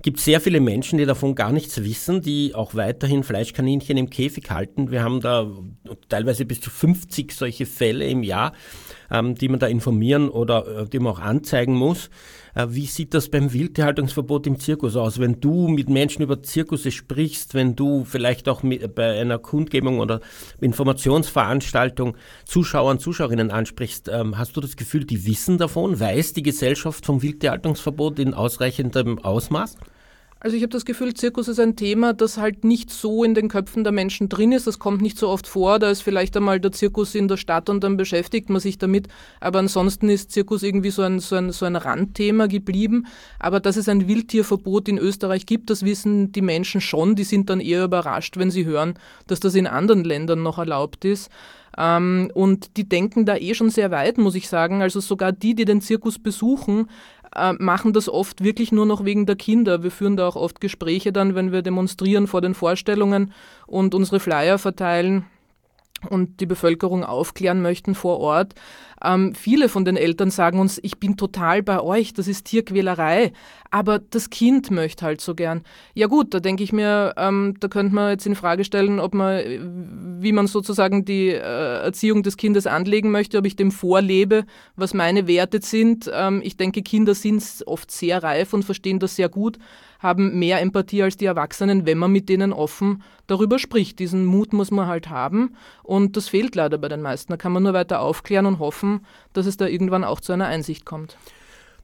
[0.02, 4.08] gibt es sehr viele Menschen, die davon gar nichts wissen, die auch weiterhin Fleischkaninchen im
[4.08, 4.92] Käfig halten.
[4.92, 5.50] Wir haben da
[6.08, 8.52] teilweise bis zu 50 solche Fälle im Jahr,
[9.10, 12.08] ähm, die man da informieren oder äh, die man auch anzeigen muss.
[12.58, 15.20] Äh, wie sieht das beim Wildtierhaltungsverbot im Zirkus aus?
[15.20, 20.00] Wenn du mit Menschen über Zirkusse sprichst, wenn du vielleicht auch mit, bei einer Kundgebung
[20.00, 20.20] oder
[20.60, 26.00] Informationsveranstaltung Zuschauern, Zuschauerinnen ansprichst, ähm, hast du das Gefühl, die wissen davon?
[26.00, 29.76] Weiß die Gesellschaft vom Wildtierhaltungsverbot in ausreichendem Ausmaß?
[30.40, 33.48] Also ich habe das Gefühl, Zirkus ist ein Thema, das halt nicht so in den
[33.48, 34.68] Köpfen der Menschen drin ist.
[34.68, 35.80] Das kommt nicht so oft vor.
[35.80, 39.08] Da ist vielleicht einmal der Zirkus in der Stadt und dann beschäftigt man sich damit.
[39.40, 43.06] Aber ansonsten ist Zirkus irgendwie so ein, so ein, so ein Randthema geblieben.
[43.40, 47.16] Aber dass es ein Wildtierverbot in Österreich gibt, das wissen die Menschen schon.
[47.16, 48.94] Die sind dann eher überrascht, wenn sie hören,
[49.26, 51.30] dass das in anderen Ländern noch erlaubt ist
[51.78, 54.82] ähm, und die denken da eh schon sehr weit, muss ich sagen.
[54.82, 56.88] Also sogar die, die den Zirkus besuchen,
[57.34, 59.82] äh, machen das oft wirklich nur noch wegen der Kinder.
[59.82, 63.32] Wir führen da auch oft Gespräche dann, wenn wir demonstrieren vor den Vorstellungen
[63.66, 65.26] und unsere Flyer verteilen
[66.08, 68.54] und die Bevölkerung aufklären möchten vor Ort.
[69.02, 73.32] Ähm, viele von den Eltern sagen uns, ich bin total bei euch, das ist Tierquälerei,
[73.70, 75.62] aber das Kind möchte halt so gern.
[75.94, 79.14] Ja gut, da denke ich mir, ähm, da könnte man jetzt in Frage stellen, ob
[79.14, 84.44] man, wie man sozusagen die äh, Erziehung des Kindes anlegen möchte, ob ich dem vorlebe,
[84.76, 86.10] was meine Werte sind.
[86.12, 89.58] Ähm, ich denke, Kinder sind oft sehr reif und verstehen das sehr gut
[89.98, 93.98] haben mehr Empathie als die Erwachsenen, wenn man mit denen offen darüber spricht.
[93.98, 97.32] Diesen Mut muss man halt haben und das fehlt leider bei den meisten.
[97.32, 98.87] Da kann man nur weiter aufklären und hoffen,
[99.32, 101.16] dass es da irgendwann auch zu einer Einsicht kommt.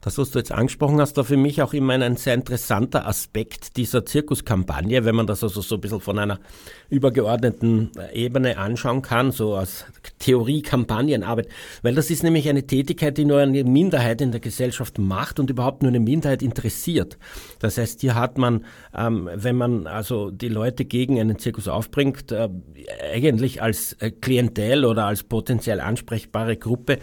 [0.05, 3.75] Das, was du jetzt angesprochen hast, war für mich auch immer ein sehr interessanter Aspekt
[3.75, 6.39] dieser Zirkuskampagne, wenn man das also so ein bisschen von einer
[6.91, 9.85] übergeordneten Ebene anschauen kann, so als
[10.19, 11.49] Theorie-Kampagnenarbeit.
[11.81, 15.49] Weil das ist nämlich eine Tätigkeit, die nur eine Minderheit in der Gesellschaft macht und
[15.49, 17.17] überhaupt nur eine Minderheit interessiert.
[17.57, 18.63] Das heißt, hier hat man,
[18.95, 22.49] ähm, wenn man also die Leute gegen einen Zirkus aufbringt, äh,
[23.11, 26.99] eigentlich als äh, Klientel oder als potenziell ansprechbare Gruppe,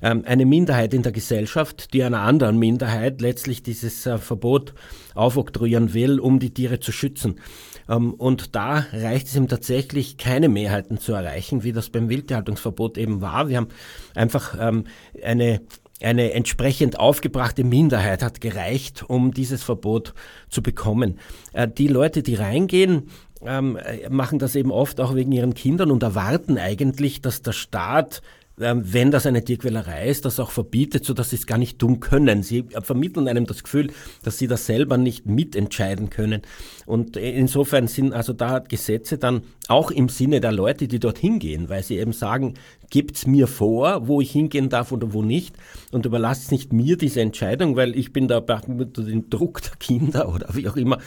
[0.00, 4.74] eine Minderheit in der Gesellschaft, die einer anderen Minderheit letztlich dieses äh, Verbot
[5.14, 7.40] aufoktroyieren will, um die Tiere zu schützen.
[7.88, 12.98] Ähm, und da reicht es ihm tatsächlich, keine Mehrheiten zu erreichen, wie das beim Wildtierhaltungsverbot
[12.98, 13.48] eben war.
[13.48, 13.68] Wir haben
[14.14, 14.84] einfach ähm,
[15.22, 15.60] eine
[16.02, 20.12] eine entsprechend aufgebrachte Minderheit hat gereicht, um dieses Verbot
[20.50, 21.18] zu bekommen.
[21.54, 23.08] Äh, die Leute, die reingehen,
[23.42, 23.78] ähm,
[24.10, 28.26] machen das eben oft auch wegen ihren Kindern und erwarten eigentlich, dass der Staat ähm,
[28.58, 32.00] wenn das eine Tierquälerei ist, das auch verbietet, so dass sie es gar nicht tun
[32.00, 32.42] können.
[32.42, 33.92] Sie vermitteln einem das Gefühl,
[34.22, 36.42] dass sie das selber nicht mitentscheiden können.
[36.86, 41.68] Und insofern sind also da Gesetze dann auch im Sinne der Leute, die dort hingehen,
[41.68, 42.54] weil sie eben sagen,
[42.88, 45.56] gibt's mir vor, wo ich hingehen darf oder wo nicht
[45.92, 50.28] und überlasst nicht mir diese Entscheidung, weil ich bin da unter dem Druck der Kinder
[50.34, 50.98] oder wie auch immer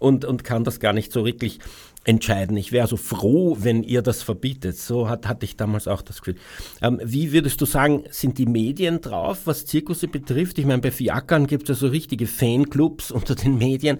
[0.00, 1.60] und, und kann das gar nicht so wirklich
[2.04, 2.56] entscheiden.
[2.56, 4.78] Ich wäre so froh, wenn ihr das verbietet.
[4.78, 6.36] So hat, hatte ich damals auch das Gefühl.
[6.80, 10.58] Ähm, wie würdest du sagen, sind die Medien drauf, was Zirkusse betrifft?
[10.58, 13.98] Ich meine, bei Fiakern gibt es ja so richtige Fanclubs unter den Medien.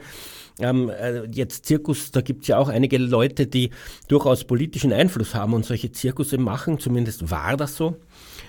[0.59, 3.71] Ähm, äh, jetzt Zirkus, da gibt es ja auch einige Leute, die
[4.09, 6.79] durchaus politischen Einfluss haben und solche Zirkusse machen.
[6.79, 7.97] Zumindest war das so.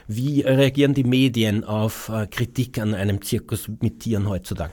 [0.08, 4.72] Wie reagieren die Medien auf äh, Kritik an einem Zirkus mit Tieren heutzutage?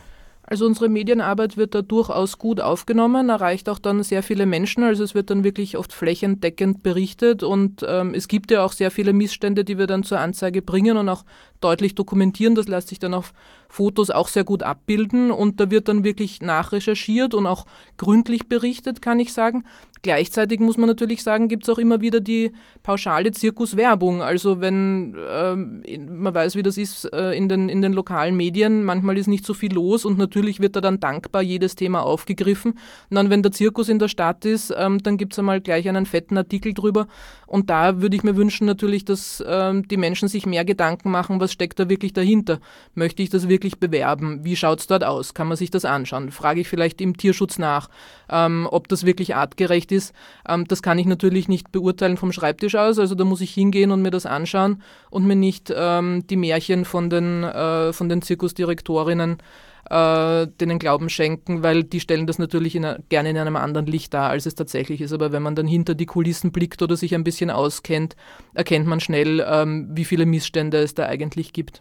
[0.51, 4.83] Also unsere Medienarbeit wird da durchaus gut aufgenommen, erreicht auch dann sehr viele Menschen.
[4.83, 8.91] Also es wird dann wirklich oft flächendeckend berichtet und ähm, es gibt ja auch sehr
[8.91, 11.25] viele Missstände, die wir dann zur Anzeige bringen und auch
[11.61, 12.55] deutlich dokumentieren.
[12.55, 13.33] Das lässt sich dann auf
[13.69, 17.67] Fotos auch sehr gut abbilden und da wird dann wirklich nachrecherchiert und auch
[17.99, 19.65] gründlich berichtet, kann ich sagen.
[20.03, 24.23] Gleichzeitig muss man natürlich sagen, gibt es auch immer wieder die pauschale Zirkuswerbung.
[24.23, 28.85] Also wenn ähm, man weiß, wie das ist äh, in, den, in den lokalen Medien,
[28.85, 32.73] manchmal ist nicht so viel los und natürlich wird da dann dankbar jedes Thema aufgegriffen.
[33.11, 35.89] Und dann, wenn der Zirkus in der Stadt ist, ähm, dann gibt es einmal gleich
[35.89, 37.09] einen fetten Artikel drüber.
[37.47, 41.41] Und da würde ich mir wünschen natürlich, dass ähm, die Menschen sich mehr Gedanken machen,
[41.41, 42.61] was steckt da wirklich dahinter.
[42.95, 44.45] Möchte ich das wirklich bewerben?
[44.45, 45.35] Wie schaut es dort aus?
[45.35, 46.31] Kann man sich das anschauen?
[46.31, 47.89] Frage ich vielleicht im Tierschutz nach,
[48.31, 50.15] ähm, ob das wirklich artgerecht ist,
[50.49, 52.99] ähm, das kann ich natürlich nicht beurteilen vom Schreibtisch aus.
[52.99, 56.85] Also da muss ich hingehen und mir das anschauen und mir nicht ähm, die Märchen
[56.85, 59.43] von den, äh, von den Zirkusdirektorinnen äh,
[59.91, 64.31] denen Glauben schenken, weil die stellen das natürlich in, gerne in einem anderen Licht dar,
[64.31, 65.13] als es tatsächlich ist.
[65.13, 68.15] Aber wenn man dann hinter die Kulissen blickt oder sich ein bisschen auskennt,
[68.53, 71.81] erkennt man schnell, ähm, wie viele Missstände es da eigentlich gibt.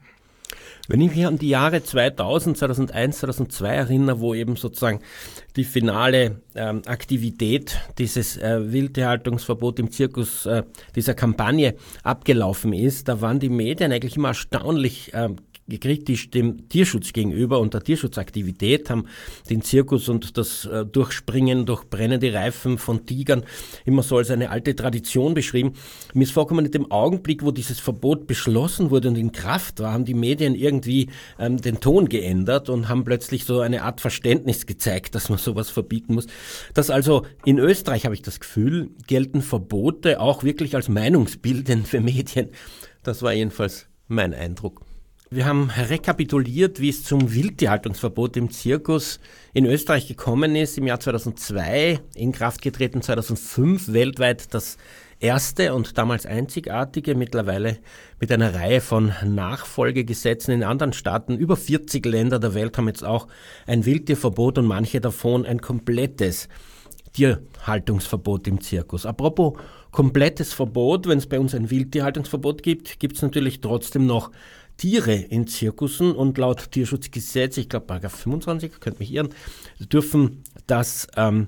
[0.90, 5.02] Wenn ich mich an die Jahre 2000, 2001, 2002 erinnere, wo eben sozusagen
[5.58, 10.64] die finale ähm, Aktivität dieses äh, Wildtierhaltungsverbot im Zirkus, äh,
[10.96, 15.30] dieser Kampagne abgelaufen ist, da waren die Medien eigentlich immer erstaunlich äh,
[15.76, 19.08] kritisch dem Tierschutz gegenüber und der Tierschutzaktivität, haben
[19.50, 23.44] den Zirkus und das äh, Durchspringen durch brennende Reifen von Tigern
[23.86, 25.74] immer so als eine alte Tradition beschrieben.
[26.14, 29.92] Mir ist vorgekommen, in dem Augenblick, wo dieses Verbot beschlossen wurde und in Kraft war,
[29.92, 34.66] haben die Medien irgendwie ähm, den Ton geändert und haben plötzlich so eine Art Verständnis
[34.66, 36.28] gezeigt, dass man sowas verbieten muss.
[36.74, 42.00] Dass also in Österreich, habe ich das Gefühl, gelten Verbote auch wirklich als Meinungsbildend für
[42.00, 42.50] Medien.
[43.04, 44.87] Das war jedenfalls mein Eindruck.
[45.30, 49.20] Wir haben rekapituliert, wie es zum Wildtierhaltungsverbot im Zirkus
[49.54, 50.78] in Österreich gekommen ist.
[50.78, 54.78] Im Jahr 2002 in Kraft getreten, 2005 weltweit das
[55.20, 57.80] erste und damals einzigartige, mittlerweile
[58.22, 61.36] mit einer Reihe von Nachfolgegesetzen in anderen Staaten.
[61.36, 63.28] Über 40 Länder der Welt haben jetzt auch
[63.66, 66.48] ein Wildtierverbot und manche davon ein komplettes
[67.12, 69.06] Tierhaltungsverbot im Zirkus.
[69.06, 69.58] Apropos
[69.92, 74.32] komplettes Verbot, wenn es bei uns ein Wildtierhaltungsverbot gibt, gibt es natürlich trotzdem noch
[74.78, 79.30] Tiere in Zirkussen und laut Tierschutzgesetz, ich glaube Paragraph 25, könnt mich irren,
[79.80, 81.48] dürfen das ähm,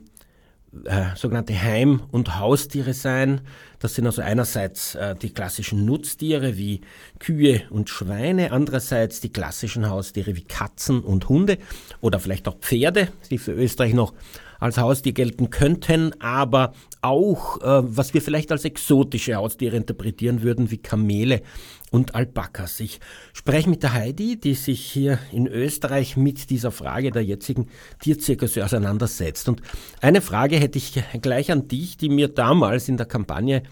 [0.86, 3.42] äh, sogenannte Heim- und Haustiere sein.
[3.80, 6.82] Das sind also einerseits äh, die klassischen Nutztiere wie
[7.18, 11.58] Kühe und Schweine, andererseits die klassischen Haustiere wie Katzen und Hunde
[12.02, 14.14] oder vielleicht auch Pferde, die für Österreich noch
[14.60, 20.70] als Haustier gelten könnten, aber auch, äh, was wir vielleicht als exotische Haustiere interpretieren würden,
[20.70, 21.42] wie Kamele
[21.92, 22.80] und Alpakas.
[22.80, 23.00] Ich
[23.34, 27.68] spreche mit der Heidi, die sich hier in Österreich mit dieser Frage der jetzigen
[28.00, 29.50] Tierzirkusse auseinandersetzt.
[29.50, 29.62] Und
[30.02, 33.64] eine Frage hätte ich gleich an dich, die mir damals in der Kampagne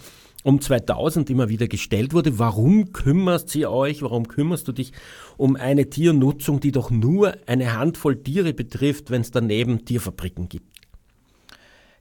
[0.44, 2.40] um 2000 immer wieder gestellt wurde.
[2.40, 4.94] Warum kümmerst Sie euch, warum kümmerst du dich
[5.36, 10.77] um eine Tiernutzung, die doch nur eine Handvoll Tiere betrifft, wenn es daneben Tierfabriken gibt?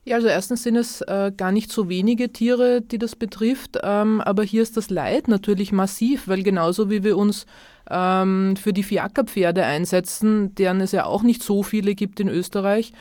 [0.07, 4.21] Ja, also erstens sind es äh, gar nicht so wenige Tiere, die das betrifft, ähm,
[4.21, 7.45] aber hier ist das Leid natürlich massiv, weil genauso wie wir uns
[7.91, 12.93] ähm, für die Fiakerpferde einsetzen, deren es ja auch nicht so viele gibt in Österreich,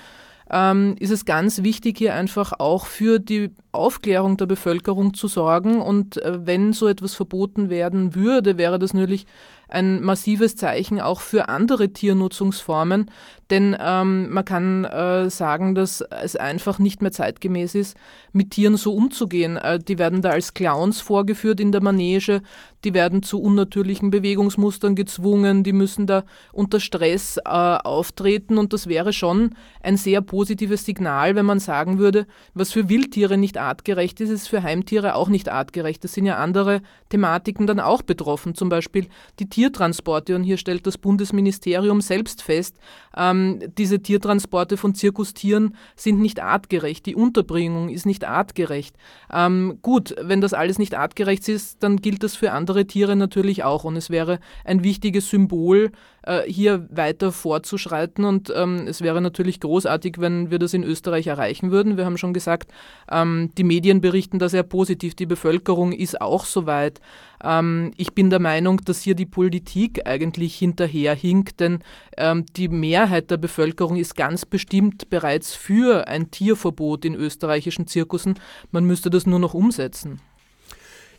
[0.50, 5.80] ähm, ist es ganz wichtig, hier einfach auch für die Aufklärung der Bevölkerung zu sorgen.
[5.80, 9.26] Und äh, wenn so etwas verboten werden würde, wäre das natürlich
[9.68, 13.10] ein massives Zeichen auch für andere Tiernutzungsformen,
[13.50, 17.96] denn ähm, man kann äh, sagen, dass es einfach nicht mehr zeitgemäß ist,
[18.32, 19.56] mit Tieren so umzugehen.
[19.56, 22.42] Äh, die werden da als Clowns vorgeführt in der Manege,
[22.84, 28.58] die werden zu unnatürlichen Bewegungsmustern gezwungen, die müssen da unter Stress äh, auftreten.
[28.58, 33.38] Und das wäre schon ein sehr positives Signal, wenn man sagen würde, was für Wildtiere
[33.38, 36.04] nicht artgerecht ist, ist für Heimtiere auch nicht artgerecht.
[36.04, 39.06] Es sind ja andere Thematiken dann auch betroffen, zum Beispiel
[39.38, 42.76] die Tiertransporte und hier stellt das Bundesministerium selbst fest,
[43.16, 48.96] ähm, diese Tiertransporte von Zirkustieren sind nicht artgerecht, die Unterbringung ist nicht artgerecht.
[49.32, 53.64] Ähm, gut, wenn das alles nicht artgerecht ist, dann gilt das für andere Tiere natürlich
[53.64, 53.84] auch.
[53.84, 58.24] Und es wäre ein wichtiges Symbol, äh, hier weiter fortzuschreiten.
[58.24, 61.96] Und ähm, es wäre natürlich großartig, wenn wir das in Österreich erreichen würden.
[61.96, 62.70] Wir haben schon gesagt,
[63.10, 65.14] ähm, die Medien berichten da sehr positiv.
[65.14, 67.00] Die Bevölkerung ist auch soweit.
[67.42, 71.80] Ähm, ich bin der Meinung, dass hier die Politik eigentlich hinterherhinkt, denn
[72.16, 78.38] ähm, die Mehrheit der Bevölkerung ist ganz bestimmt bereits für ein Tierverbot in österreichischen Zirkussen.
[78.70, 80.20] Man müsste das nur noch umsetzen.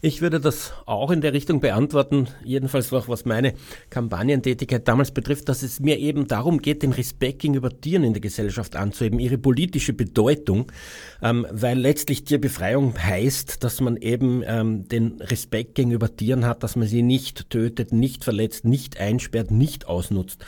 [0.02, 3.54] Ich würde das auch in der Richtung beantworten, jedenfalls auch was meine
[3.90, 8.22] Kampagnentätigkeit damals betrifft, dass es mir eben darum geht, den Respekt gegenüber Tieren in der
[8.22, 10.72] Gesellschaft anzuheben, ihre politische Bedeutung,
[11.22, 16.76] ähm, weil letztlich Tierbefreiung heißt, dass man eben ähm, den Respekt gegenüber Tieren hat, dass
[16.76, 20.46] man sie nicht tötet, nicht verletzt, nicht einsperrt, nicht ausnutzt.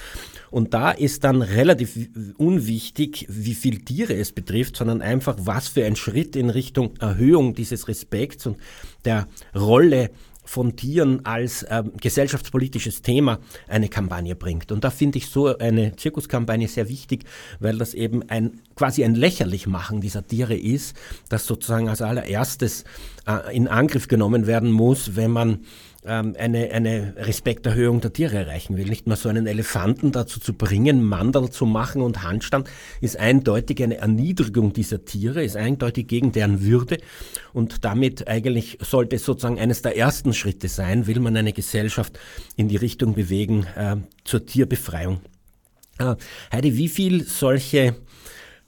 [0.51, 5.85] Und da ist dann relativ unwichtig, wie viel Tiere es betrifft, sondern einfach, was für
[5.85, 8.57] ein Schritt in Richtung Erhöhung dieses Respekts und
[9.05, 10.09] der Rolle
[10.49, 14.71] von Tieren als äh, gesellschaftspolitisches Thema eine Kampagne bringt.
[14.71, 17.25] Und da finde ich so eine Zirkuskampagne sehr wichtig,
[17.59, 20.95] weil das eben ein quasi ein Lächerlichmachen dieser Tiere ist,
[21.29, 22.83] das sozusagen als allererstes
[23.27, 25.65] äh, in Angriff genommen werden muss, wenn man
[26.05, 28.85] ähm, eine, eine Respekterhöhung der Tiere erreichen will.
[28.85, 32.69] Nicht mal so einen Elefanten dazu zu bringen, Mandel zu machen und Handstand,
[33.01, 36.99] ist eindeutig eine Erniedrigung dieser Tiere, ist eindeutig gegen deren Würde.
[37.53, 42.17] Und damit eigentlich sollte es sozusagen eines der ersten Schritte sein, will man eine Gesellschaft
[42.55, 45.19] in die Richtung bewegen äh, zur Tierbefreiung.
[45.99, 46.15] Äh,
[46.51, 47.95] Heidi, wie viel solche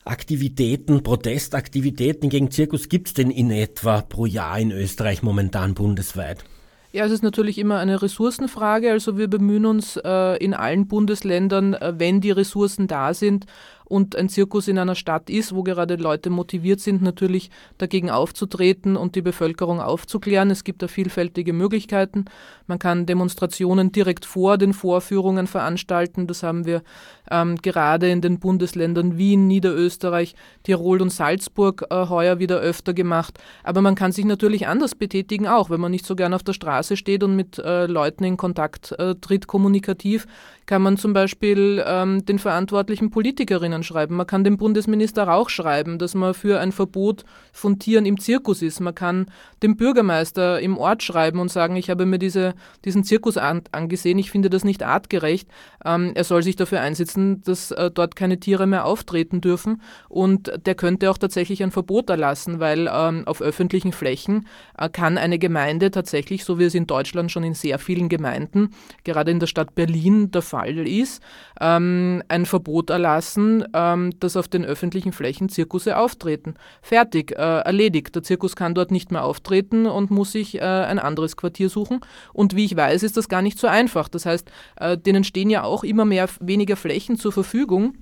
[0.03, 6.43] Aktivitäten, Protestaktivitäten gegen Zirkus gibt es denn in etwa pro Jahr in Österreich momentan bundesweit?
[6.93, 8.91] Ja, es ist natürlich immer eine Ressourcenfrage.
[8.91, 13.45] Also wir bemühen uns äh, in allen Bundesländern, äh, wenn die Ressourcen da sind,
[13.91, 18.95] und ein Zirkus in einer Stadt ist, wo gerade Leute motiviert sind, natürlich dagegen aufzutreten
[18.95, 20.49] und die Bevölkerung aufzuklären.
[20.49, 22.25] Es gibt da vielfältige Möglichkeiten.
[22.67, 26.25] Man kann Demonstrationen direkt vor den Vorführungen veranstalten.
[26.25, 26.83] Das haben wir
[27.29, 33.39] ähm, gerade in den Bundesländern Wien, Niederösterreich, Tirol und Salzburg äh, heuer wieder öfter gemacht.
[33.63, 36.53] Aber man kann sich natürlich anders betätigen, auch wenn man nicht so gern auf der
[36.53, 40.27] Straße steht und mit äh, Leuten in Kontakt äh, tritt, kommunikativ,
[40.71, 44.15] kann man zum Beispiel ähm, den verantwortlichen Politikerinnen anschreiben.
[44.15, 48.61] Man kann dem Bundesminister Rauch schreiben, dass man für ein Verbot von Tieren im Zirkus
[48.61, 48.79] ist.
[48.79, 49.25] Man kann
[49.63, 52.53] dem Bürgermeister im Ort schreiben und sagen, ich habe mir diese,
[52.85, 55.49] diesen Zirkus an, angesehen, ich finde das nicht artgerecht.
[55.83, 59.81] Ähm, er soll sich dafür einsetzen, dass äh, dort keine Tiere mehr auftreten dürfen.
[60.07, 65.17] Und der könnte auch tatsächlich ein Verbot erlassen, weil ähm, auf öffentlichen Flächen äh, kann
[65.17, 68.69] eine Gemeinde tatsächlich, so wie es in Deutschland schon in sehr vielen Gemeinden,
[69.03, 71.21] gerade in der Stadt Berlin der Fall ist,
[71.59, 76.55] ähm, ein Verbot erlassen, ähm, dass auf den öffentlichen Flächen Zirkusse auftreten.
[76.81, 78.15] Fertig, äh, erledigt.
[78.15, 82.01] Der Zirkus kann dort nicht mehr auftreten und muss sich äh, ein anderes Quartier suchen.
[82.33, 84.07] Und wie ich weiß, ist das gar nicht so einfach.
[84.07, 87.93] Das heißt, äh, denen stehen ja auch immer mehr weniger Flächen zur Verfügung.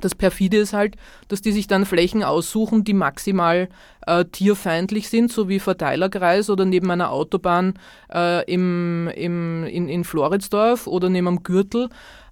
[0.00, 0.96] Das perfide ist halt,
[1.28, 3.68] dass die sich dann Flächen aussuchen, die maximal
[4.06, 7.74] äh, tierfeindlich sind, so wie Verteilerkreis oder neben einer Autobahn
[8.12, 11.88] äh, im, im, in, in Floridsdorf oder neben einem Gürtel.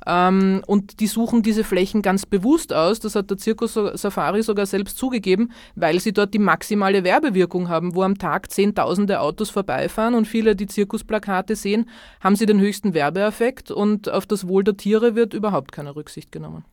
[0.06, 4.64] Ähm, und die suchen diese Flächen ganz bewusst aus, das hat der Zirkus Safari sogar
[4.64, 10.14] selbst zugegeben, weil sie dort die maximale Werbewirkung haben, wo am Tag Zehntausende Autos vorbeifahren
[10.14, 14.76] und viele die Zirkusplakate sehen, haben sie den höchsten Werbeeffekt und auf das Wohl der
[14.76, 16.64] Tiere wird überhaupt keine Rücksicht genommen.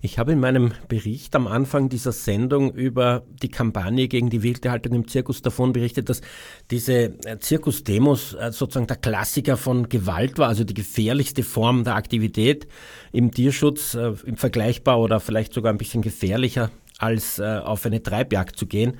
[0.00, 4.94] Ich habe in meinem Bericht am Anfang dieser Sendung über die Kampagne gegen die Wildtierhaltung
[4.94, 6.20] im Zirkus davon berichtet, dass
[6.70, 11.96] diese äh, Zirkusdemos äh, sozusagen der Klassiker von Gewalt war, also die gefährlichste Form der
[11.96, 12.68] Aktivität
[13.10, 18.02] im Tierschutz, äh, im vergleichbar oder vielleicht sogar ein bisschen gefährlicher als äh, auf eine
[18.02, 18.98] Treibjagd zu gehen.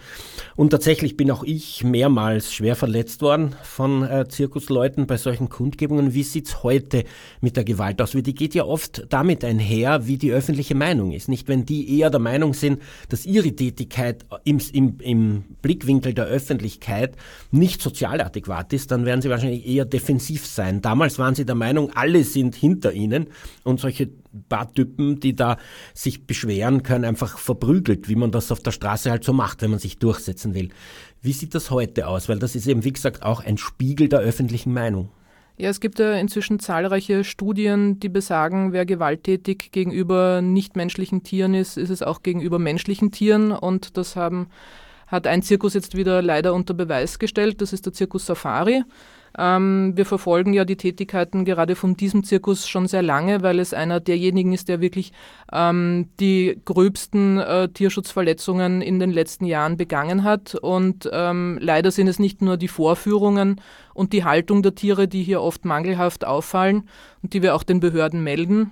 [0.54, 6.14] Und tatsächlich bin auch ich mehrmals schwer verletzt worden von äh, Zirkusleuten bei solchen Kundgebungen.
[6.14, 7.04] Wie sieht's heute
[7.40, 8.14] mit der Gewalt aus?
[8.14, 11.28] Wie die geht ja oft damit einher, wie die öffentliche Meinung ist.
[11.28, 16.26] Nicht, wenn die eher der Meinung sind, dass ihre Tätigkeit im, im, im Blickwinkel der
[16.26, 17.16] Öffentlichkeit
[17.50, 20.82] nicht sozial adäquat ist, dann werden sie wahrscheinlich eher defensiv sein.
[20.82, 23.26] Damals waren sie der Meinung, alle sind hinter ihnen
[23.64, 24.08] und solche
[24.42, 25.56] paar Typen, die da
[25.94, 29.70] sich beschweren können, einfach verprügelt, wie man das auf der Straße halt so macht, wenn
[29.70, 30.70] man sich durchsetzen will.
[31.22, 32.28] Wie sieht das heute aus?
[32.28, 35.10] Weil das ist eben, wie gesagt, auch ein Spiegel der öffentlichen Meinung.
[35.60, 41.76] Ja, es gibt ja inzwischen zahlreiche Studien, die besagen, wer gewalttätig gegenüber nichtmenschlichen Tieren ist,
[41.76, 43.50] ist es auch gegenüber menschlichen Tieren.
[43.50, 44.50] Und das haben,
[45.08, 47.60] hat ein Zirkus jetzt wieder leider unter Beweis gestellt.
[47.60, 48.84] Das ist der Zirkus Safari.
[49.36, 53.74] Ähm, wir verfolgen ja die Tätigkeiten gerade von diesem Zirkus schon sehr lange, weil es
[53.74, 55.12] einer derjenigen ist, der wirklich
[55.52, 60.54] ähm, die gröbsten äh, Tierschutzverletzungen in den letzten Jahren begangen hat.
[60.54, 63.60] Und ähm, leider sind es nicht nur die Vorführungen
[63.94, 66.88] und die Haltung der Tiere, die hier oft mangelhaft auffallen
[67.22, 68.70] und die wir auch den Behörden melden.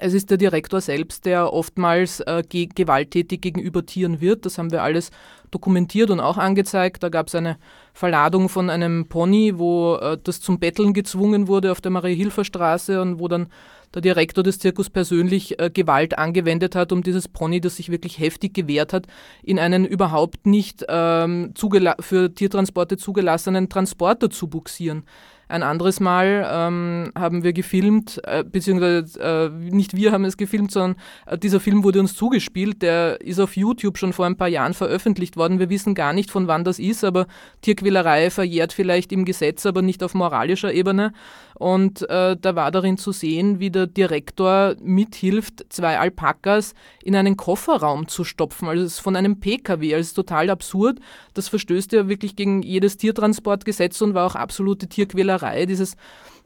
[0.00, 4.46] Es ist der Direktor selbst, der oftmals äh, ge gewalttätig gegenüber Tieren wird.
[4.46, 5.10] Das haben wir alles
[5.50, 7.02] dokumentiert und auch angezeigt.
[7.02, 7.58] Da gab es eine
[7.98, 13.18] Verladung von einem Pony, wo äh, das zum Betteln gezwungen wurde auf der Marie-Hilfer-Straße und
[13.18, 13.48] wo dann
[13.92, 18.20] der Direktor des Zirkus persönlich äh, Gewalt angewendet hat, um dieses Pony, das sich wirklich
[18.20, 19.08] heftig gewehrt hat,
[19.42, 21.52] in einen überhaupt nicht ähm,
[21.98, 25.02] für Tiertransporte zugelassenen Transporter zu buxieren.
[25.48, 30.70] Ein anderes Mal ähm, haben wir gefilmt, äh, beziehungsweise äh, nicht wir haben es gefilmt,
[30.70, 32.82] sondern äh, dieser Film wurde uns zugespielt.
[32.82, 35.58] Der ist auf YouTube schon vor ein paar Jahren veröffentlicht worden.
[35.58, 37.26] Wir wissen gar nicht, von wann das ist, aber
[37.62, 41.12] Tierquälerei verjährt vielleicht im Gesetz, aber nicht auf moralischer Ebene.
[41.58, 47.36] Und äh, da war darin zu sehen, wie der Direktor mithilft, zwei Alpakas in einen
[47.36, 49.94] Kofferraum zu stopfen, also von einem Pkw.
[49.94, 51.00] Also total absurd.
[51.34, 55.66] Das verstößt ja wirklich gegen jedes Tiertransportgesetz und war auch absolute Tierquälerei.
[55.66, 55.96] Dieses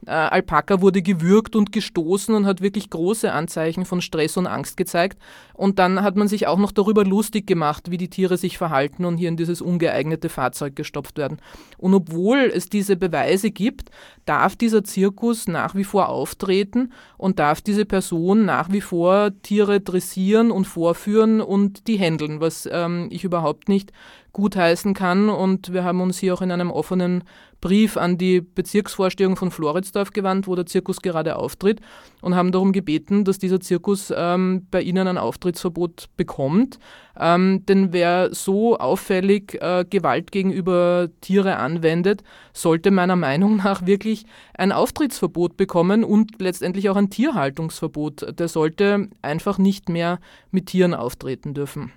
[0.07, 4.76] äh, Alpaka wurde gewürgt und gestoßen und hat wirklich große Anzeichen von Stress und Angst
[4.76, 5.18] gezeigt.
[5.55, 9.05] Und dann hat man sich auch noch darüber lustig gemacht, wie die Tiere sich verhalten
[9.05, 11.38] und hier in dieses ungeeignete Fahrzeug gestopft werden.
[11.78, 13.90] Und obwohl es diese Beweise gibt,
[14.24, 19.80] darf dieser Zirkus nach wie vor auftreten und darf diese Person nach wie vor Tiere
[19.80, 23.92] dressieren und vorführen und die händeln, was ähm, ich überhaupt nicht
[24.32, 25.28] gutheißen kann.
[25.28, 27.24] Und wir haben uns hier auch in einem offenen
[27.62, 31.80] Brief an die Bezirksvorstehung von Floridsdorf gewandt, wo der Zirkus gerade auftritt,
[32.20, 36.78] und haben darum gebeten, dass dieser Zirkus ähm, bei ihnen ein Auftrittsverbot bekommt.
[37.18, 44.24] Ähm, denn wer so auffällig äh, Gewalt gegenüber Tiere anwendet, sollte meiner Meinung nach wirklich
[44.54, 48.38] ein Auftrittsverbot bekommen und letztendlich auch ein Tierhaltungsverbot.
[48.38, 50.18] Der sollte einfach nicht mehr
[50.50, 51.92] mit Tieren auftreten dürfen.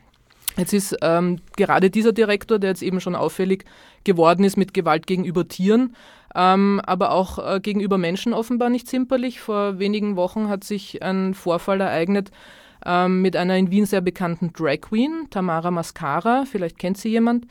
[0.57, 3.65] Jetzt ist ähm, gerade dieser Direktor, der jetzt eben schon auffällig
[4.03, 5.95] geworden ist mit Gewalt gegenüber Tieren,
[6.33, 9.41] ähm, aber auch äh, gegenüber Menschen offenbar nicht zimperlich.
[9.41, 12.31] Vor wenigen Wochen hat sich ein Vorfall ereignet
[12.85, 17.47] ähm, mit einer in Wien sehr bekannten Drag Queen, Tamara Mascara, vielleicht kennt sie jemand.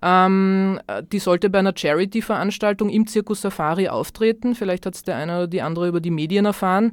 [0.00, 0.80] Ähm,
[1.12, 4.54] die sollte bei einer Charity-Veranstaltung im Zirkus Safari auftreten.
[4.54, 6.92] Vielleicht hat es der eine oder die andere über die Medien erfahren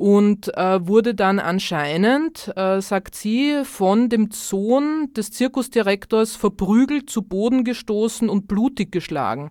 [0.00, 7.20] und äh, wurde dann anscheinend, äh, sagt sie, von dem Sohn des Zirkusdirektors verprügelt, zu
[7.20, 9.50] Boden gestoßen und blutig geschlagen.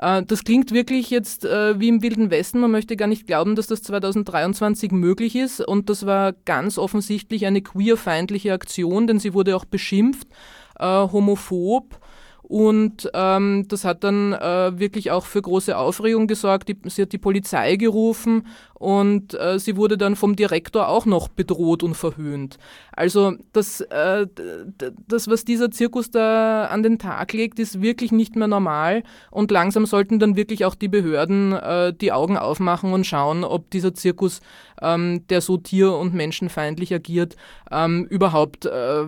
[0.00, 2.60] Äh, das klingt wirklich jetzt äh, wie im Wilden Westen.
[2.60, 5.60] Man möchte gar nicht glauben, dass das 2023 möglich ist.
[5.60, 10.28] Und das war ganz offensichtlich eine queerfeindliche Aktion, denn sie wurde auch beschimpft,
[10.78, 11.98] äh, homophob
[12.50, 16.68] und ähm, das hat dann äh, wirklich auch für große Aufregung gesorgt.
[16.68, 18.44] Die, sie hat die Polizei gerufen
[18.80, 22.56] und äh, sie wurde dann vom Direktor auch noch bedroht und verhöhnt.
[22.92, 24.26] Also das, äh,
[25.06, 29.50] das, was dieser Zirkus da an den Tag legt, ist wirklich nicht mehr normal und
[29.50, 33.92] langsam sollten dann wirklich auch die Behörden äh, die Augen aufmachen und schauen, ob dieser
[33.92, 34.40] Zirkus,
[34.80, 37.36] ähm, der so tier- und menschenfeindlich agiert,
[37.70, 39.04] ähm, überhaupt, äh,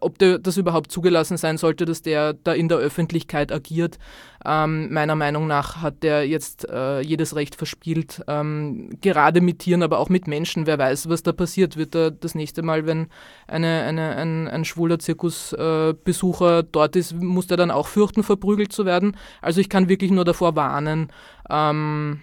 [0.00, 3.98] ob der, das überhaupt zugelassen sein sollte, dass der da in der Öffentlichkeit agiert.
[4.44, 9.82] Ähm, meiner Meinung nach hat der jetzt äh, jedes Recht verspielt, ähm, gerade mit Tieren,
[9.82, 10.66] aber auch mit Menschen.
[10.66, 11.76] Wer weiß, was da passiert.
[11.76, 13.08] Wird er das nächste Mal, wenn
[13.46, 18.72] eine, eine, ein, ein schwuler Zirkusbesucher äh, dort ist, muss der dann auch fürchten, verprügelt
[18.72, 19.16] zu werden.
[19.40, 21.10] Also ich kann wirklich nur davor warnen,
[21.48, 22.20] ähm,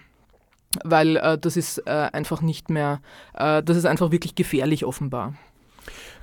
[0.84, 3.00] weil äh, das ist äh, einfach nicht mehr,
[3.34, 5.34] äh, das ist einfach wirklich gefährlich offenbar.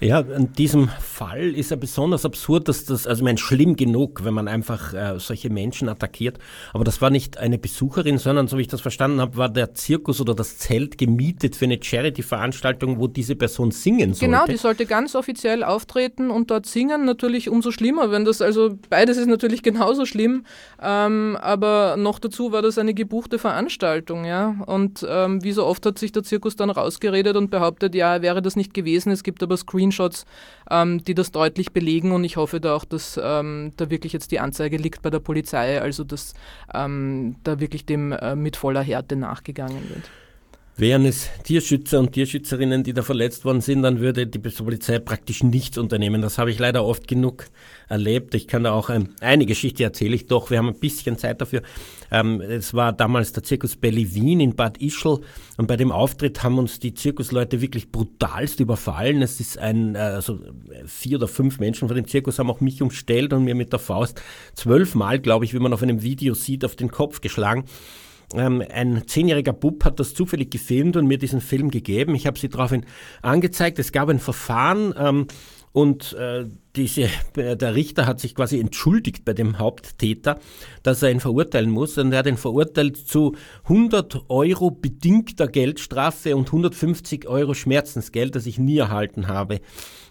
[0.02, 4.24] Ja, in diesem Fall ist ja besonders absurd, dass das, also ich meine, schlimm genug,
[4.24, 6.40] wenn man einfach äh, solche Menschen attackiert.
[6.74, 9.74] Aber das war nicht eine Besucherin, sondern, so wie ich das verstanden habe, war der
[9.74, 14.26] Zirkus oder das Zelt gemietet für eine Charity-Veranstaltung, wo diese Person singen sollte.
[14.26, 17.04] Genau, die sollte ganz offiziell auftreten und dort singen.
[17.04, 20.46] Natürlich umso schlimmer, wenn das, also beides ist natürlich genauso schlimm.
[20.82, 24.56] Ähm, aber noch dazu war das eine gebuchte Veranstaltung, ja.
[24.66, 28.42] Und ähm, wie so oft hat sich der Zirkus dann rausgeredet und behauptet, ja, wäre
[28.42, 29.12] das nicht gewesen.
[29.12, 30.26] Es gibt aber Screen Screenshots,
[30.70, 34.32] ähm, die das deutlich belegen und ich hoffe da auch, dass ähm, da wirklich jetzt
[34.32, 36.34] die Anzeige liegt bei der Polizei, also dass
[36.74, 40.10] ähm, da wirklich dem äh, mit voller Härte nachgegangen wird.
[40.80, 45.44] Wären es Tierschützer und Tierschützerinnen, die da verletzt worden sind, dann würde die Polizei praktisch
[45.44, 46.22] nichts unternehmen.
[46.22, 47.48] Das habe ich leider oft genug
[47.90, 48.34] erlebt.
[48.34, 50.52] Ich kann da auch ähm, eine Geschichte erzähle ich doch.
[50.52, 51.64] Wir haben ein bisschen Zeit dafür.
[52.12, 55.20] Ähm, es war damals der Zirkus Belly Wien in Bad Ischl
[55.58, 59.22] und bei dem Auftritt haben uns die Zirkusleute wirklich brutalst überfallen.
[59.22, 60.40] Es ist ein, äh, also
[60.86, 63.80] vier oder fünf Menschen von dem Zirkus haben auch mich umstellt und mir mit der
[63.80, 64.22] Faust
[64.54, 67.66] zwölfmal, glaube ich, wie man auf einem Video sieht, auf den Kopf geschlagen.
[68.34, 72.16] Ähm, ein zehnjähriger Bub hat das zufällig gefilmt und mir diesen Film gegeben.
[72.16, 72.86] Ich habe sie daraufhin
[73.22, 73.80] angezeigt.
[73.80, 75.28] Es gab ein Verfahren ähm,
[75.72, 76.46] und äh,
[76.80, 80.40] diese, äh, der Richter hat sich quasi entschuldigt bei dem Haupttäter,
[80.84, 81.98] dass er ihn verurteilen muss.
[81.98, 88.46] Und er hat ihn verurteilt zu 100 Euro bedingter Geldstrafe und 150 Euro Schmerzensgeld, das
[88.46, 89.60] ich nie erhalten habe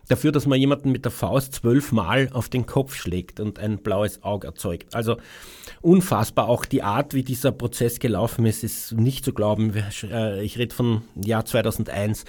[0.09, 4.23] dafür, dass man jemanden mit der Faust zwölfmal auf den Kopf schlägt und ein blaues
[4.23, 4.95] Auge erzeugt.
[4.95, 5.19] Also
[5.81, 6.49] unfassbar.
[6.49, 9.73] Auch die Art, wie dieser Prozess gelaufen ist, ist nicht zu glauben.
[10.11, 12.25] Äh, ich rede von Jahr 2001.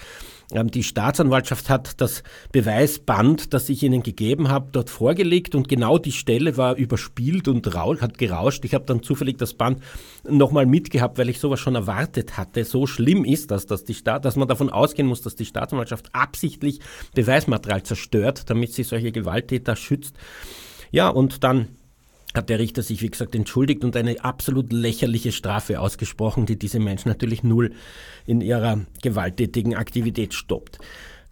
[0.52, 2.22] Ähm, die Staatsanwaltschaft hat das
[2.52, 7.66] Beweisband, das ich ihnen gegeben habe, dort vorgelegt und genau die Stelle war überspielt und
[7.74, 8.64] hat gerauscht.
[8.64, 9.82] Ich habe dann zufällig das Band
[10.28, 12.64] nochmal mitgehabt, weil ich sowas schon erwartet hatte.
[12.64, 16.14] So schlimm ist das, dass, die Staat, dass man davon ausgehen muss, dass die Staatsanwaltschaft
[16.14, 16.80] absichtlich
[17.14, 20.14] Beweismaterial zerstört, damit sie solche Gewalttäter schützt.
[20.90, 21.68] Ja, und dann
[22.34, 26.78] hat der Richter sich, wie gesagt, entschuldigt und eine absolut lächerliche Strafe ausgesprochen, die diese
[26.78, 27.72] Menschen natürlich null
[28.26, 30.78] in ihrer gewalttätigen Aktivität stoppt.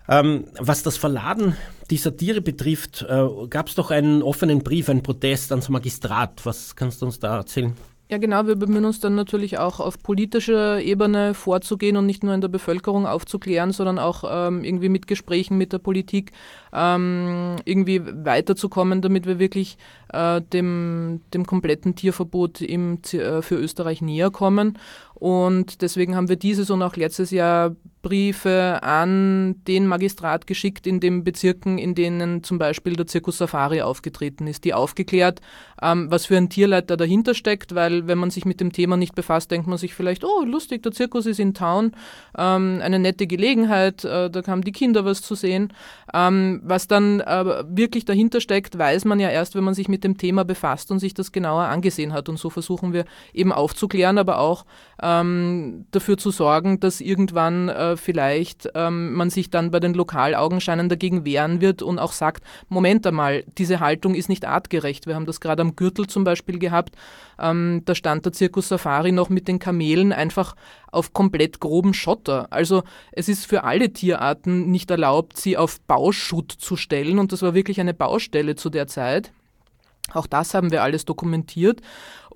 [0.09, 1.55] Ähm, was das Verladen
[1.91, 6.45] dieser Tiere betrifft, äh, gab es doch einen offenen Brief, einen Protest ans Magistrat.
[6.45, 7.75] Was kannst du uns da erzählen?
[8.11, 8.47] Ja, genau.
[8.47, 12.49] Wir bemühen uns dann natürlich auch auf politischer Ebene vorzugehen und nicht nur in der
[12.49, 16.33] Bevölkerung aufzuklären, sondern auch ähm, irgendwie mit Gesprächen mit der Politik
[16.73, 19.77] ähm, irgendwie weiterzukommen, damit wir wirklich
[20.11, 24.79] äh, dem, dem kompletten Tierverbot im, äh, für Österreich näher kommen.
[25.13, 31.01] Und deswegen haben wir dieses und auch letztes Jahr Briefe an den Magistrat geschickt in
[31.01, 35.41] den Bezirken, in denen zum Beispiel der Zirkus Safari aufgetreten ist, die aufgeklärt,
[35.83, 39.15] ähm, was für ein Tierleiter dahinter steckt, weil wenn man sich mit dem Thema nicht
[39.15, 41.93] befasst, denkt man sich vielleicht, oh lustig, der Zirkus ist in Town,
[42.37, 45.73] ähm, eine nette Gelegenheit, äh, da haben die Kinder was zu sehen.
[46.15, 50.05] Ähm, was dann äh, wirklich dahinter steckt, weiß man ja erst, wenn man sich mit
[50.05, 52.29] dem Thema befasst und sich das genauer angesehen hat.
[52.29, 54.65] Und so versuchen wir eben aufzuklären, aber auch
[55.03, 60.89] ähm, dafür zu sorgen, dass irgendwann äh, vielleicht ähm, man sich dann bei den Lokalaugenscheinen
[60.89, 65.07] dagegen wehren wird und auch sagt, Moment einmal, diese Haltung ist nicht artgerecht.
[65.07, 66.97] Wir haben das gerade am Gürtel zum Beispiel gehabt.
[67.39, 70.55] Ähm, da stand der Zirkus Safari noch mit den Kamelen einfach
[70.91, 72.49] auf komplett groben Schotter.
[72.51, 72.83] Also
[73.13, 77.55] es ist für alle Tierarten nicht erlaubt, sie auf Bauschutt zu stellen und das war
[77.55, 79.33] wirklich eine Baustelle zu der Zeit.
[80.15, 81.81] Auch das haben wir alles dokumentiert.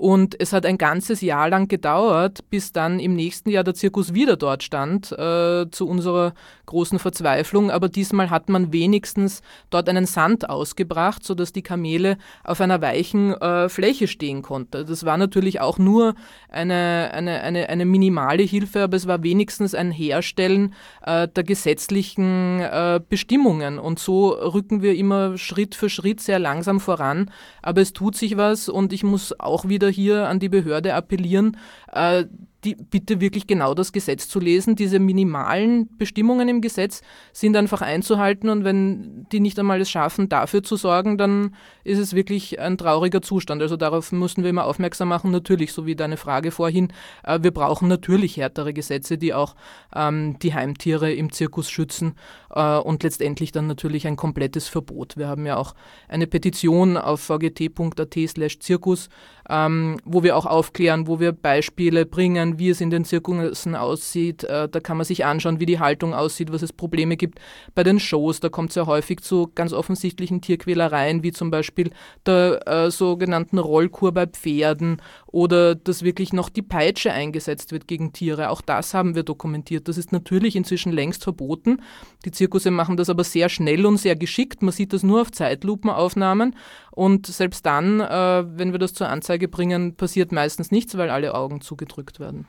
[0.02, 4.14] Und es hat ein ganzes Jahr lang gedauert, bis dann im nächsten Jahr der Zirkus
[4.14, 6.34] wieder dort stand, äh, zu unserer
[6.66, 7.70] großen Verzweiflung.
[7.70, 13.32] Aber diesmal hat man wenigstens dort einen Sand ausgebracht, sodass die Kamele auf einer weichen
[13.34, 14.84] äh, Fläche stehen konnten.
[14.88, 16.16] Das war natürlich auch nur
[16.48, 20.74] eine, eine, eine, eine minimale Hilfe, aber es war wenigstens ein Herstellen
[21.06, 23.78] äh, der gesetzlichen äh, Bestimmungen.
[23.78, 27.30] Und so rücken wir immer Schritt für Schritt sehr langsam voran.
[27.62, 31.56] Aber es tut sich was und ich muss auch wieder hier an die Behörde appellieren,
[31.92, 32.24] äh,
[32.64, 34.76] die bitte wirklich genau das Gesetz zu lesen.
[34.76, 37.02] Diese minimalen Bestimmungen im Gesetz
[37.32, 41.98] sind einfach einzuhalten und wenn die nicht einmal es schaffen, dafür zu sorgen, dann ist
[41.98, 43.62] es wirklich ein trauriger Zustand.
[43.62, 45.32] Also darauf müssen wir immer aufmerksam machen.
[45.32, 46.92] Natürlich, so wie deine Frage vorhin,
[47.24, 49.56] äh, wir brauchen natürlich härtere Gesetze, die auch
[49.94, 52.14] ähm, die Heimtiere im Zirkus schützen
[52.50, 55.16] äh, und letztendlich dann natürlich ein komplettes Verbot.
[55.16, 55.74] Wir haben ja auch
[56.08, 59.08] eine Petition auf vgt.at slash Zirkus,
[59.48, 64.44] ähm, wo wir auch aufklären, wo wir Beispiele bringen, wie es in den Zirkussen aussieht.
[64.44, 67.40] Äh, da kann man sich anschauen, wie die Haltung aussieht, was es Probleme gibt.
[67.74, 71.90] Bei den Shows, da kommt es ja häufig zu ganz offensichtlichen Tierquälereien, wie zum Beispiel
[72.26, 78.12] der äh, sogenannten Rollkur bei Pferden oder dass wirklich noch die Peitsche eingesetzt wird gegen
[78.12, 78.50] Tiere.
[78.50, 79.88] Auch das haben wir dokumentiert.
[79.88, 81.78] Das ist natürlich inzwischen längst verboten.
[82.24, 84.62] Die Zirkusse machen das aber sehr schnell und sehr geschickt.
[84.62, 86.54] Man sieht das nur auf Zeitlupenaufnahmen
[86.94, 91.34] und selbst dann, äh, wenn wir das zur Anzeige bringen, passiert meistens nichts, weil alle
[91.34, 92.46] Augen zugedrückt werden.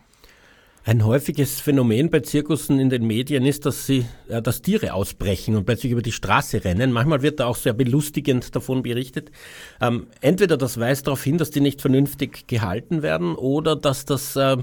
[0.85, 5.55] Ein häufiges Phänomen bei Zirkussen in den Medien ist, dass sie, äh, dass Tiere ausbrechen
[5.55, 6.91] und plötzlich über die Straße rennen.
[6.91, 9.31] Manchmal wird da auch sehr belustigend davon berichtet.
[9.79, 14.35] Ähm, entweder das weist darauf hin, dass die nicht vernünftig gehalten werden oder dass das
[14.35, 14.57] äh,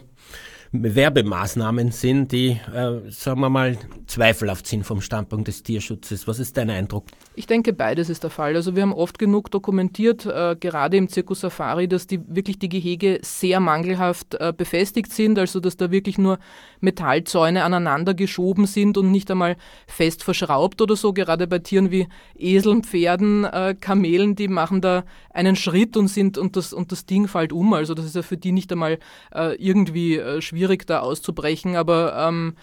[0.72, 6.28] Werbemaßnahmen sind, die, äh, sagen wir mal, zweifelhaft sind vom Standpunkt des Tierschutzes.
[6.28, 7.06] Was ist dein Eindruck?
[7.34, 8.54] Ich denke, beides ist der Fall.
[8.54, 12.68] Also wir haben oft genug dokumentiert, äh, gerade im Zirkus Safari, dass die wirklich die
[12.68, 16.38] Gehege sehr mangelhaft äh, befestigt sind, also dass da wirklich nur
[16.80, 19.56] Metallzäune aneinander geschoben sind und nicht einmal
[19.88, 21.12] fest verschraubt oder so.
[21.12, 22.06] Gerade bei Tieren wie
[22.38, 27.06] Eseln, Pferden, äh, Kamelen, die machen da einen Schritt und sind und das, und das
[27.06, 27.72] Ding fällt um.
[27.72, 29.00] Also das ist ja für die nicht einmal
[29.34, 32.54] äh, irgendwie äh, schwierig schwierig, da auszubrechen, aber ähm,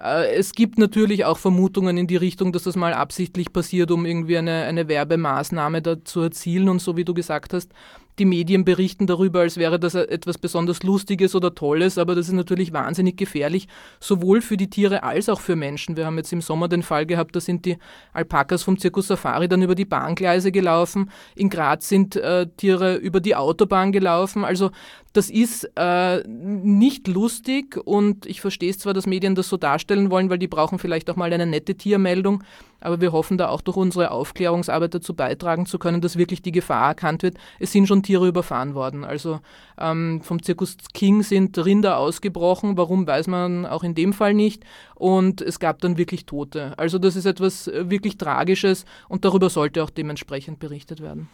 [0.00, 4.04] äh, es gibt natürlich auch Vermutungen in die Richtung, dass das mal absichtlich passiert, um
[4.04, 6.68] irgendwie eine, eine Werbemaßnahme da zu erzielen.
[6.68, 7.72] Und so wie du gesagt hast,
[8.18, 12.32] die Medien berichten darüber, als wäre das etwas besonders Lustiges oder Tolles, aber das ist
[12.32, 13.68] natürlich wahnsinnig gefährlich,
[14.00, 15.96] sowohl für die Tiere als auch für Menschen.
[15.96, 17.76] Wir haben jetzt im Sommer den Fall gehabt, da sind die
[18.14, 21.10] Alpakas vom Zirkus Safari dann über die Bahngleise gelaufen.
[21.34, 24.46] In Graz sind äh, Tiere über die Autobahn gelaufen.
[24.46, 24.70] Also
[25.16, 30.10] das ist äh, nicht lustig und ich verstehe es zwar, dass Medien das so darstellen
[30.10, 32.44] wollen, weil die brauchen vielleicht auch mal eine nette Tiermeldung,
[32.80, 36.52] aber wir hoffen da auch durch unsere Aufklärungsarbeit dazu beitragen zu können, dass wirklich die
[36.52, 37.38] Gefahr erkannt wird.
[37.58, 39.04] Es sind schon Tiere überfahren worden.
[39.04, 39.40] Also
[39.78, 42.76] ähm, vom Zirkus King sind Rinder ausgebrochen.
[42.76, 44.64] Warum weiß man auch in dem Fall nicht.
[44.94, 46.78] Und es gab dann wirklich Tote.
[46.78, 51.28] Also das ist etwas äh, wirklich Tragisches und darüber sollte auch dementsprechend berichtet werden.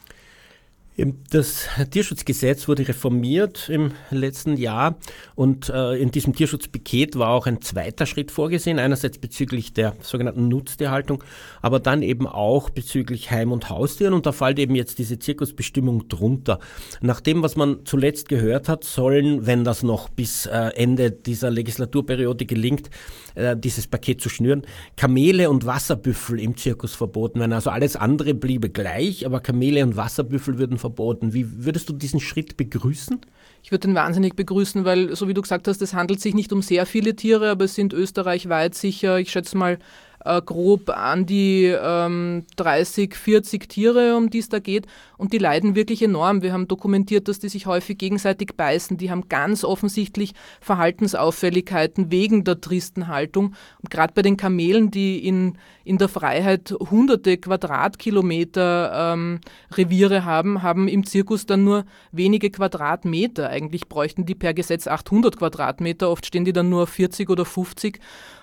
[1.31, 4.99] Das Tierschutzgesetz wurde reformiert im letzten Jahr
[5.35, 10.49] und äh, in diesem Tierschutzpaket war auch ein zweiter Schritt vorgesehen, einerseits bezüglich der sogenannten
[10.49, 11.25] Nutztierhaltung,
[11.63, 16.09] aber dann eben auch bezüglich Heim- und Haustieren und da fällt eben jetzt diese Zirkusbestimmung
[16.09, 16.59] drunter.
[17.01, 21.51] Nach dem, was man zuletzt gehört hat, sollen, wenn das noch bis äh, Ende dieser
[21.51, 22.91] Legislaturperiode gelingt,
[23.35, 24.67] äh, dieses Paket zu schnüren,
[24.99, 27.55] Kamele und Wasserbüffel im Zirkus verboten werden.
[27.55, 31.33] Also alles andere bliebe gleich, aber Kamele und Wasserbüffel würden verboten.
[31.33, 33.21] Wie würdest du diesen Schritt begrüßen?
[33.63, 36.53] Ich würde den wahnsinnig begrüßen, weil, so wie du gesagt hast, es handelt sich nicht
[36.53, 39.79] um sehr viele Tiere, aber es sind österreichweit sicher, ich schätze mal,
[40.25, 44.87] äh, grob an die ähm, 30, 40 Tiere, um die es da geht.
[45.17, 46.43] Und die leiden wirklich enorm.
[46.43, 48.97] Wir haben dokumentiert, dass die sich häufig gegenseitig beißen.
[48.97, 53.55] Die haben ganz offensichtlich Verhaltensauffälligkeiten wegen der tristen Haltung.
[53.81, 59.41] Und gerade bei den Kamelen, die in, in der Freiheit hunderte Quadratkilometer ähm,
[59.73, 63.49] Reviere haben, haben im Zirkus dann nur wenige Quadratmeter.
[63.49, 66.11] Eigentlich bräuchten die per Gesetz 800 Quadratmeter.
[66.11, 68.01] Oft stehen die dann nur 40 oder 50.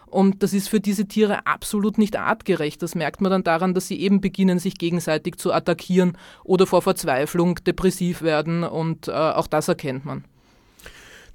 [0.09, 2.81] Und das ist für diese Tiere absolut nicht artgerecht.
[2.81, 6.81] Das merkt man dann daran, dass sie eben beginnen, sich gegenseitig zu attackieren oder vor
[6.81, 8.63] Verzweiflung depressiv werden.
[8.63, 10.23] Und äh, auch das erkennt man.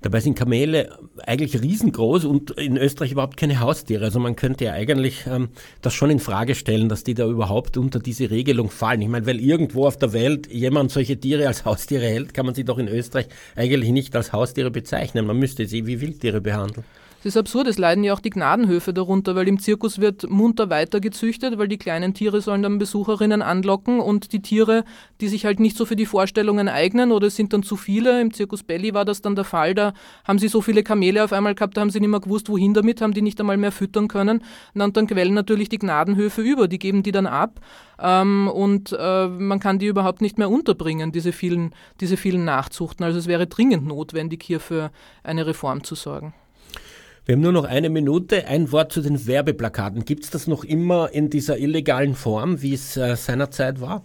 [0.05, 4.05] Dabei sind Kamele eigentlich riesengroß und in Österreich überhaupt keine Haustiere.
[4.05, 5.49] Also man könnte ja eigentlich ähm,
[5.81, 9.01] das schon in Frage stellen, dass die da überhaupt unter diese Regelung fallen.
[9.01, 12.55] Ich meine, weil irgendwo auf der Welt jemand solche Tiere als Haustiere hält, kann man
[12.55, 15.27] sie doch in Österreich eigentlich nicht als Haustiere bezeichnen.
[15.27, 16.85] Man müsste sie wie Wildtiere behandeln.
[17.25, 20.69] Das ist absurd, es leiden ja auch die Gnadenhöfe darunter, weil im Zirkus wird munter
[20.69, 24.85] weiter gezüchtet, weil die kleinen Tiere sollen dann Besucherinnen anlocken und die Tiere,
[25.23, 28.21] die sich halt nicht so für die Vorstellungen eignen oder es sind dann zu viele,
[28.21, 29.95] im Zirkus Belly war das dann der Fall, da
[30.25, 32.75] haben sie so viele Kamele auf einmal gehabt, da haben sie nicht mehr gewusst, wohin
[32.75, 34.43] damit, haben die nicht einmal mehr füttern können.
[34.75, 37.59] Und dann quellen natürlich die Gnadenhöfe über, die geben die dann ab
[37.99, 43.03] ähm, und äh, man kann die überhaupt nicht mehr unterbringen, diese vielen, diese vielen Nachzuchten.
[43.03, 44.91] Also es wäre dringend notwendig, hier für
[45.23, 46.35] eine Reform zu sorgen.
[47.27, 48.47] Wir haben nur noch eine Minute.
[48.49, 50.05] Ein Wort zu den Werbeplakaten.
[50.05, 54.05] Gibt es das noch immer in dieser illegalen Form, wie es äh, seinerzeit war?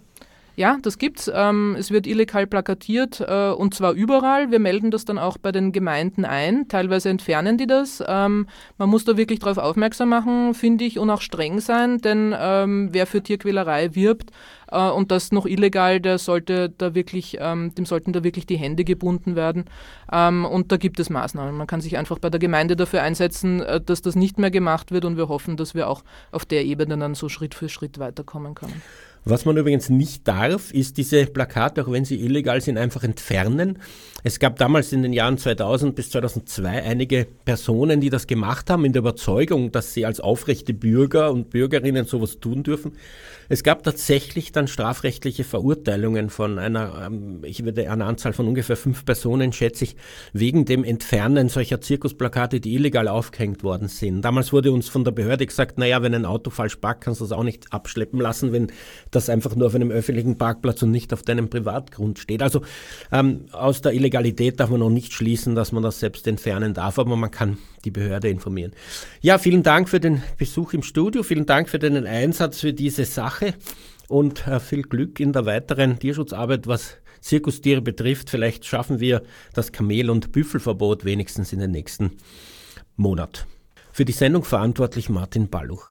[0.56, 1.30] Ja, das gibt's.
[1.32, 4.50] Ähm, es wird illegal plakatiert äh, und zwar überall.
[4.50, 6.68] Wir melden das dann auch bei den Gemeinden ein.
[6.68, 8.02] Teilweise entfernen die das.
[8.06, 8.46] Ähm,
[8.76, 12.88] man muss da wirklich darauf aufmerksam machen, finde ich, und auch streng sein, denn ähm,
[12.92, 14.32] wer für Tierquälerei wirbt
[14.70, 18.56] äh, und das noch illegal, der sollte da wirklich, ähm, dem sollten da wirklich die
[18.56, 19.64] Hände gebunden werden.
[20.12, 21.56] Ähm, und da gibt es Maßnahmen.
[21.56, 24.90] Man kann sich einfach bei der Gemeinde dafür einsetzen, äh, dass das nicht mehr gemacht
[24.90, 27.98] wird und wir hoffen, dass wir auch auf der Ebene dann so Schritt für Schritt
[27.98, 28.82] weiterkommen können.
[29.24, 33.78] Was man übrigens nicht darf, ist diese Plakate, auch wenn sie illegal sind, einfach entfernen.
[34.24, 38.86] Es gab damals in den Jahren 2000 bis 2002 einige Personen, die das gemacht haben,
[38.86, 42.92] in der Überzeugung, dass sie als aufrechte Bürger und Bürgerinnen sowas tun dürfen.
[43.52, 48.76] Es gab tatsächlich dann strafrechtliche Verurteilungen von einer, ähm, ich würde eine Anzahl von ungefähr
[48.76, 49.96] fünf Personen, schätze ich,
[50.32, 54.22] wegen dem Entfernen solcher Zirkusplakate, die illegal aufgehängt worden sind.
[54.22, 57.24] Damals wurde uns von der Behörde gesagt, naja, wenn ein Auto falsch parkt, kannst du
[57.24, 58.70] das auch nicht abschleppen lassen, wenn
[59.10, 62.44] das einfach nur auf einem öffentlichen Parkplatz und nicht auf deinem Privatgrund steht.
[62.44, 62.62] Also
[63.10, 67.00] ähm, aus der Illegalität darf man noch nicht schließen, dass man das selbst entfernen darf,
[67.00, 68.72] aber man kann die Behörde informieren.
[69.20, 73.04] Ja, vielen Dank für den Besuch im Studio, vielen Dank für den Einsatz für diese
[73.04, 73.54] Sache
[74.08, 78.30] und äh, viel Glück in der weiteren Tierschutzarbeit, was Zirkustiere betrifft.
[78.30, 79.22] Vielleicht schaffen wir
[79.54, 82.12] das Kamel- und Büffelverbot wenigstens in den nächsten
[82.96, 83.46] Monat.
[83.92, 85.90] Für die Sendung verantwortlich Martin Balluch.